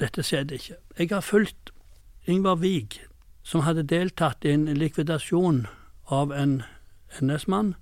dette 0.00 0.24
skjedde 0.24 0.56
ikke. 0.56 0.76
Jeg 0.98 1.10
har 1.12 1.24
fulgt 1.24 1.72
Ingvar 2.26 2.60
Wiig, 2.60 3.00
som 3.42 3.64
hadde 3.66 3.86
deltatt 3.88 4.44
i 4.44 4.54
en 4.54 4.66
likvidasjon 4.76 5.66
av 6.10 6.32
en 6.32 6.62
NS-mann. 7.20 7.74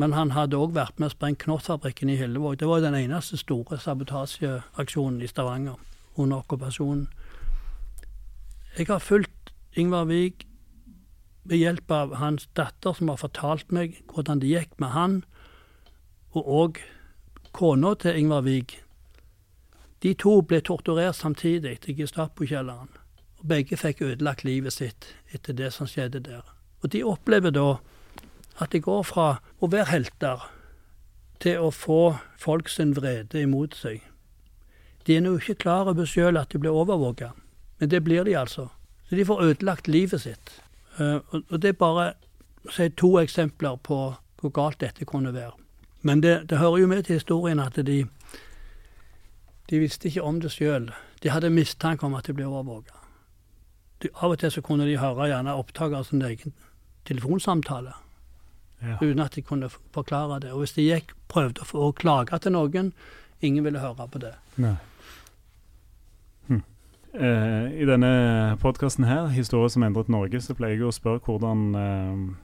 Men 0.00 0.14
han 0.16 0.32
hadde 0.32 0.56
òg 0.56 0.72
vært 0.76 0.98
med 0.98 1.10
og 1.10 1.16
sprengt 1.16 1.42
Knottfabrikken 1.44 2.10
i 2.10 2.16
Hillevåg. 2.16 2.58
Det 2.58 2.68
var 2.68 2.80
jo 2.80 2.86
den 2.86 2.96
eneste 2.96 3.36
store 3.36 3.78
sabotasjeaksjonen 3.78 5.20
i 5.20 5.28
Stavanger 5.28 5.76
under 6.16 6.40
okkupasjonen. 6.40 7.08
Jeg 8.78 8.88
har 8.88 9.04
fulgt 9.04 9.52
Ingvar 9.76 10.06
Wiig 10.08 10.46
ved 11.44 11.60
hjelp 11.60 11.90
av 11.92 12.14
hans 12.20 12.46
datter, 12.56 12.94
som 12.96 13.10
har 13.12 13.20
fortalt 13.20 13.72
meg 13.74 13.98
hvordan 14.12 14.40
det 14.40 14.48
gikk 14.52 14.78
med 14.80 14.94
han, 14.94 15.18
og 16.32 16.48
òg 16.48 16.80
kona 17.52 17.92
til 18.00 18.16
Ingvar 18.16 18.46
Wiig. 18.46 18.78
De 20.02 20.14
to 20.14 20.40
ble 20.42 20.60
torturert 20.60 21.16
samtidig 21.16 21.78
i 21.86 21.94
Gestapo-kjelleren. 21.94 22.88
og 23.38 23.48
Begge 23.48 23.76
fikk 23.76 24.02
ødelagt 24.02 24.44
livet 24.44 24.72
sitt 24.72 25.14
etter 25.32 25.52
det 25.52 25.72
som 25.72 25.86
skjedde 25.86 26.20
der. 26.20 26.42
Og 26.82 26.92
de 26.92 27.04
opplever 27.04 27.50
da 27.50 27.76
at 28.60 28.72
de 28.72 28.80
går 28.80 29.02
fra 29.02 29.28
å 29.60 29.70
være 29.70 29.90
helter 29.90 30.48
til 31.42 31.58
å 31.58 31.70
få 31.70 32.16
folk 32.38 32.68
sin 32.68 32.96
vrede 32.96 33.42
imot 33.42 33.74
seg. 33.78 34.02
De 35.06 35.16
er 35.16 35.22
nå 35.24 35.36
ikke 35.38 35.58
klar 35.64 35.88
over 35.90 36.06
sjøl 36.06 36.38
at 36.38 36.52
de 36.52 36.60
blir 36.62 36.74
overvåka, 36.74 37.32
men 37.78 37.90
det 37.90 38.04
blir 38.04 38.24
de 38.24 38.36
altså. 38.38 38.68
Så 39.08 39.16
de 39.18 39.24
får 39.26 39.42
ødelagt 39.42 39.88
livet 39.88 40.22
sitt. 40.22 40.52
Eh, 40.98 41.18
og 41.32 41.62
det 41.62 41.72
er 41.72 41.78
bare 41.78 42.12
si, 42.70 42.88
to 42.88 43.18
eksempler 43.18 43.78
på 43.82 43.98
hvor 44.42 44.50
galt 44.54 44.80
dette 44.80 45.04
kunne 45.04 45.34
være. 45.34 45.54
Men 46.02 46.22
det, 46.22 46.50
det 46.50 46.58
hører 46.58 46.82
jo 46.82 46.86
med 46.86 47.02
til 47.02 47.18
historien 47.18 47.60
at 47.62 47.78
de, 47.86 48.04
de 49.70 49.78
visste 49.78 50.08
ikke 50.08 50.24
om 50.26 50.40
det 50.42 50.52
sjøl. 50.52 50.90
De 51.22 51.30
hadde 51.30 51.52
mistanke 51.54 52.06
om 52.06 52.14
at 52.18 52.26
de 52.26 52.34
ble 52.36 52.48
overvåka. 52.48 52.98
Av 54.18 54.32
og 54.32 54.38
til 54.42 54.50
så 54.50 54.62
kunne 54.66 54.86
de 54.88 54.98
høre 54.98 55.28
gjerne 55.30 55.54
opptak 55.54 55.92
av 55.94 56.08
sin 56.08 56.22
egen 56.26 56.54
telefonsamtale 57.06 57.92
ja. 58.82 58.96
uten 58.98 59.22
at 59.22 59.36
de 59.36 59.44
kunne 59.46 59.70
forklare 59.70 60.40
det. 60.42 60.52
Og 60.52 60.64
hvis 60.64 60.74
de 60.78 60.88
gikk, 60.88 61.14
prøvde 61.30 61.66
å, 61.78 61.92
klage 61.94 62.38
til 62.42 62.56
noen, 62.56 62.90
ingen 63.40 63.64
ville 63.64 63.82
høre 63.82 64.08
på 64.10 64.22
det. 64.22 64.34
Nei. 64.62 64.76
Eh, 67.12 67.82
I 67.82 67.84
denne 67.84 68.56
podkasten 68.60 69.04
her, 69.04 69.28
'Historie 69.28 69.68
som 69.68 69.82
endret 69.82 70.08
Norge', 70.08 70.40
så 70.40 70.54
pleier 70.54 70.78
jeg 70.78 70.88
å 70.88 70.92
spørre 70.96 71.20
hvordan, 71.20 71.74
eh, 71.76 72.34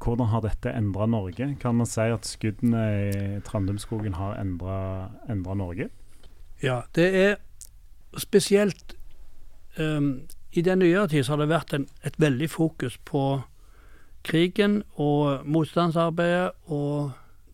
hvordan 0.00 0.26
har 0.26 0.40
dette 0.40 0.72
endra 0.72 1.06
Norge? 1.06 1.56
Kan 1.60 1.74
man 1.74 1.86
si 1.86 2.00
at 2.00 2.24
skuddene 2.24 2.80
i 2.80 3.40
Trandumskogen 3.44 4.14
har 4.14 4.40
endra 4.40 5.54
Norge? 5.54 5.90
Ja, 6.62 6.80
det 6.94 7.16
er 7.16 7.34
spesielt 8.16 8.96
um, 9.78 10.22
I 10.52 10.62
den 10.62 10.78
nyere 10.78 11.08
tid 11.08 11.24
så 11.24 11.32
har 11.32 11.38
det 11.40 11.48
vært 11.48 11.72
en, 11.72 11.86
et 12.04 12.14
veldig 12.18 12.50
fokus 12.50 12.98
på 13.04 13.42
krigen 14.24 14.82
og 14.94 15.46
motstandsarbeidet 15.46 16.50
og 16.66 17.12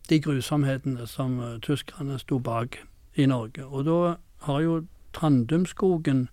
de 0.09 0.19
grusomhetene 0.21 1.07
som 1.07 1.39
uh, 1.39 1.59
tyskerne 1.61 2.19
sto 2.19 2.39
bak 2.39 2.79
i 3.15 3.25
Norge. 3.25 3.65
Og 3.65 3.85
da 3.85 4.15
har 4.49 4.61
jo 4.61 4.81
Trandumskogen 5.13 6.27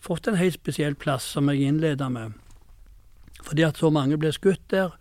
fått 0.00 0.28
en 0.28 0.36
helt 0.36 0.54
spesiell 0.54 0.94
plass, 0.94 1.22
som 1.22 1.48
jeg 1.48 1.62
innleda 1.68 2.08
med. 2.08 2.32
Fordi 3.42 3.62
at 3.62 3.78
så 3.78 3.90
mange 3.90 4.18
ble 4.18 4.32
skutt 4.32 4.62
der 4.70 4.92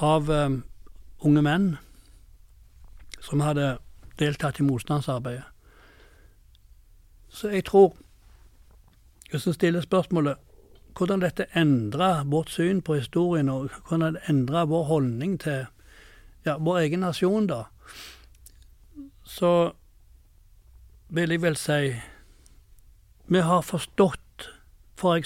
av 0.00 0.30
um, 0.30 0.62
unge 1.20 1.42
menn 1.42 1.68
som 3.20 3.42
hadde 3.42 3.76
deltatt 4.18 4.60
i 4.60 4.66
motstandsarbeidet. 4.66 5.55
Så 7.36 7.48
jeg 7.52 7.64
tror, 7.64 7.96
hvis 9.30 9.46
en 9.46 9.52
stiller 9.52 9.84
spørsmålet 9.84 10.36
hvordan 10.96 11.20
dette 11.20 11.44
endra 11.52 12.22
vårt 12.24 12.50
syn 12.50 12.80
på 12.82 12.94
historien, 12.96 13.48
og 13.52 13.68
hvordan 13.88 14.14
det 14.14 14.22
endra 14.32 14.64
vår 14.64 14.84
holdning 14.88 15.34
til 15.40 15.66
ja, 16.46 16.56
vår 16.56 16.78
egen 16.78 17.04
nasjon, 17.04 17.46
da, 17.46 17.66
så 19.24 19.72
vil 21.08 21.34
jeg 21.34 21.42
vel 21.42 21.58
si 21.60 21.92
vi 23.26 23.42
har 23.44 23.62
forstått. 23.62 24.22
For 24.96 25.20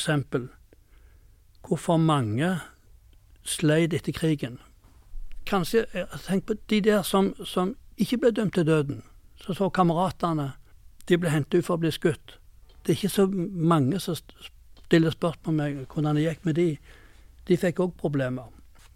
hvorfor 1.62 1.96
mange 1.96 2.48
sleit 3.46 3.92
etter 3.94 4.12
krigen. 4.12 4.58
Kanskje 5.46 5.84
Tenk 6.26 6.46
på 6.46 6.54
de 6.70 6.80
der 6.80 7.02
som, 7.02 7.34
som 7.44 7.76
ikke 7.96 8.18
ble 8.18 8.30
dømt 8.34 8.54
til 8.54 8.66
døden. 8.66 9.02
Så 9.36 9.54
så 9.54 9.68
kameratene 9.70 10.52
de 11.10 11.18
ble 11.18 11.32
hentet 11.32 11.58
ut 11.58 11.66
for 11.66 11.76
å 11.76 11.82
bli 11.82 11.90
skutt. 11.94 12.36
Det 12.80 12.94
er 12.94 12.98
ikke 12.98 13.12
så 13.12 13.26
mange 13.30 13.98
som 14.00 14.16
stiller 14.16 15.14
spørsmål 15.14 15.56
med 15.56 15.82
hvordan 15.90 16.16
det 16.16 16.24
gikk 16.28 16.46
med 16.48 16.58
de. 16.58 16.68
De 17.48 17.58
fikk 17.58 17.82
òg 17.82 17.96
problemer. 17.98 18.48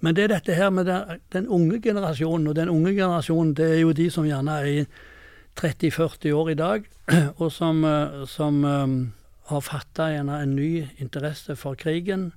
Men 0.05 0.17
det 0.17 0.25
er 0.25 0.33
dette 0.35 0.55
her 0.55 0.71
med 0.71 0.87
den, 0.87 1.21
den, 1.33 1.49
unge 1.49 1.81
generasjonen, 1.83 2.49
og 2.51 2.57
den 2.59 2.69
unge 2.69 2.93
generasjonen 2.93 3.55
det 3.57 3.69
er 3.73 3.83
jo 3.83 3.93
de 3.97 4.09
som 4.13 4.27
gjerne 4.29 4.57
er 4.61 4.71
i 4.71 4.87
30-40 5.61 6.35
år 6.37 6.51
i 6.53 6.57
dag, 6.61 6.89
og 7.41 7.53
som, 7.53 7.85
eh, 7.89 8.25
som 8.29 8.65
um, 8.65 8.97
har 9.49 9.63
fatta 9.65 10.11
en 10.13 10.33
ny 10.57 10.87
interesse 10.99 11.57
for 11.57 11.79
krigen. 11.81 12.33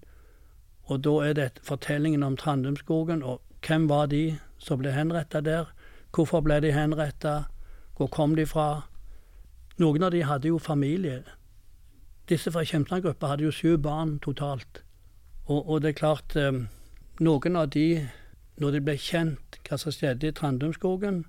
Og 0.88 1.04
da 1.04 1.18
er 1.28 1.34
det 1.36 1.50
fortellingen 1.64 2.24
om 2.24 2.38
Trandumskogen, 2.40 3.24
og 3.24 3.42
hvem 3.68 3.90
var 3.90 4.08
de 4.08 4.38
som 4.58 4.80
ble 4.80 4.94
henretta 4.96 5.42
der? 5.44 5.68
Hvorfor 6.16 6.42
ble 6.46 6.62
de 6.64 6.72
henretta? 6.72 7.50
Hvor 7.98 8.08
kom 8.08 8.36
de 8.36 8.46
fra? 8.48 8.88
Noen 9.78 10.04
av 10.04 10.12
de 10.12 10.24
hadde 10.26 10.50
jo 10.50 10.58
familie. 10.58 11.22
Disse 12.30 12.52
fra 12.52 12.64
Kjemsland-gruppa 12.66 13.30
hadde 13.32 13.46
jo 13.46 13.54
sju 13.54 13.78
barn 13.78 14.18
totalt. 14.20 14.82
Og, 15.46 15.70
og, 15.70 15.82
det 15.82 15.94
er 15.94 16.00
klart, 16.00 16.36
eh, 16.36 16.64
noen 17.20 17.56
av 17.56 17.70
de, 17.72 18.08
når 18.58 18.72
de 18.72 18.82
ble 18.84 18.98
kjent 18.98 19.60
hva 19.68 19.78
som 19.78 19.94
skjedde 19.94 20.28
i 20.28 20.36
Trandumskogen, 20.36 21.26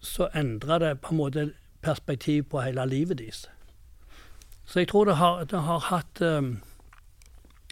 så 0.00 0.30
endra 0.34 0.78
det 0.78 1.00
på 1.02 1.12
en 1.12 1.20
måte 1.20 1.50
perspektiv 1.82 2.46
på 2.52 2.62
hele 2.64 2.86
livet 2.86 3.18
deres. 3.18 3.48
Så 4.64 4.80
jeg 4.80 4.88
tror 4.88 5.04
det 5.04 5.16
har, 5.16 5.44
det 5.44 5.60
har 5.60 5.80
hatt 5.90 6.20
um, 6.22 6.60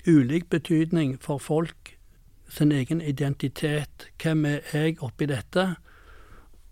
ulik 0.07 0.49
betydning 0.51 1.15
for 1.23 1.39
folk 1.39 1.95
sin 2.49 2.73
egen 2.73 3.01
identitet. 3.01 4.09
Hvem 4.23 4.45
er 4.45 4.61
jeg 4.73 4.99
oppi 5.03 5.29
dette? 5.31 5.77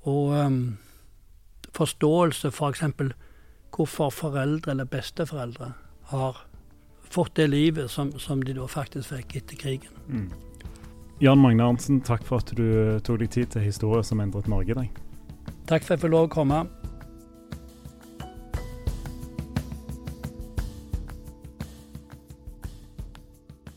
Og 0.02 0.34
um, 0.34 0.78
forståelse 1.72 2.50
f.eks. 2.50 2.82
For 2.98 3.14
hvorfor 3.76 4.10
foreldre 4.14 4.72
eller 4.72 4.88
besteforeldre 4.88 5.72
har 6.12 6.42
fått 7.10 7.34
det 7.36 7.46
livet 7.52 7.90
som, 7.90 8.12
som 8.18 8.42
de 8.44 8.54
da 8.56 8.66
faktisk 8.70 9.12
fikk 9.14 9.36
etter 9.40 9.60
krigen. 9.60 10.00
Mm. 10.08 10.30
Jan 11.20 11.40
Magne 11.40 11.64
Arntzen, 11.64 12.00
takk 12.04 12.24
for 12.28 12.42
at 12.42 12.52
du 12.56 12.98
tok 13.04 13.22
deg 13.22 13.30
tid 13.32 13.52
til 13.54 13.64
historier 13.64 14.04
som 14.04 14.20
endret 14.20 14.48
Norge. 14.52 14.74
i 14.74 14.80
Deg. 14.80 14.98
Takk 15.66 15.86
for 15.86 15.94
at 15.94 15.96
jeg 15.96 16.04
fikk 16.04 16.12
lov 16.12 16.28
å 16.28 16.32
komme. 16.32 16.64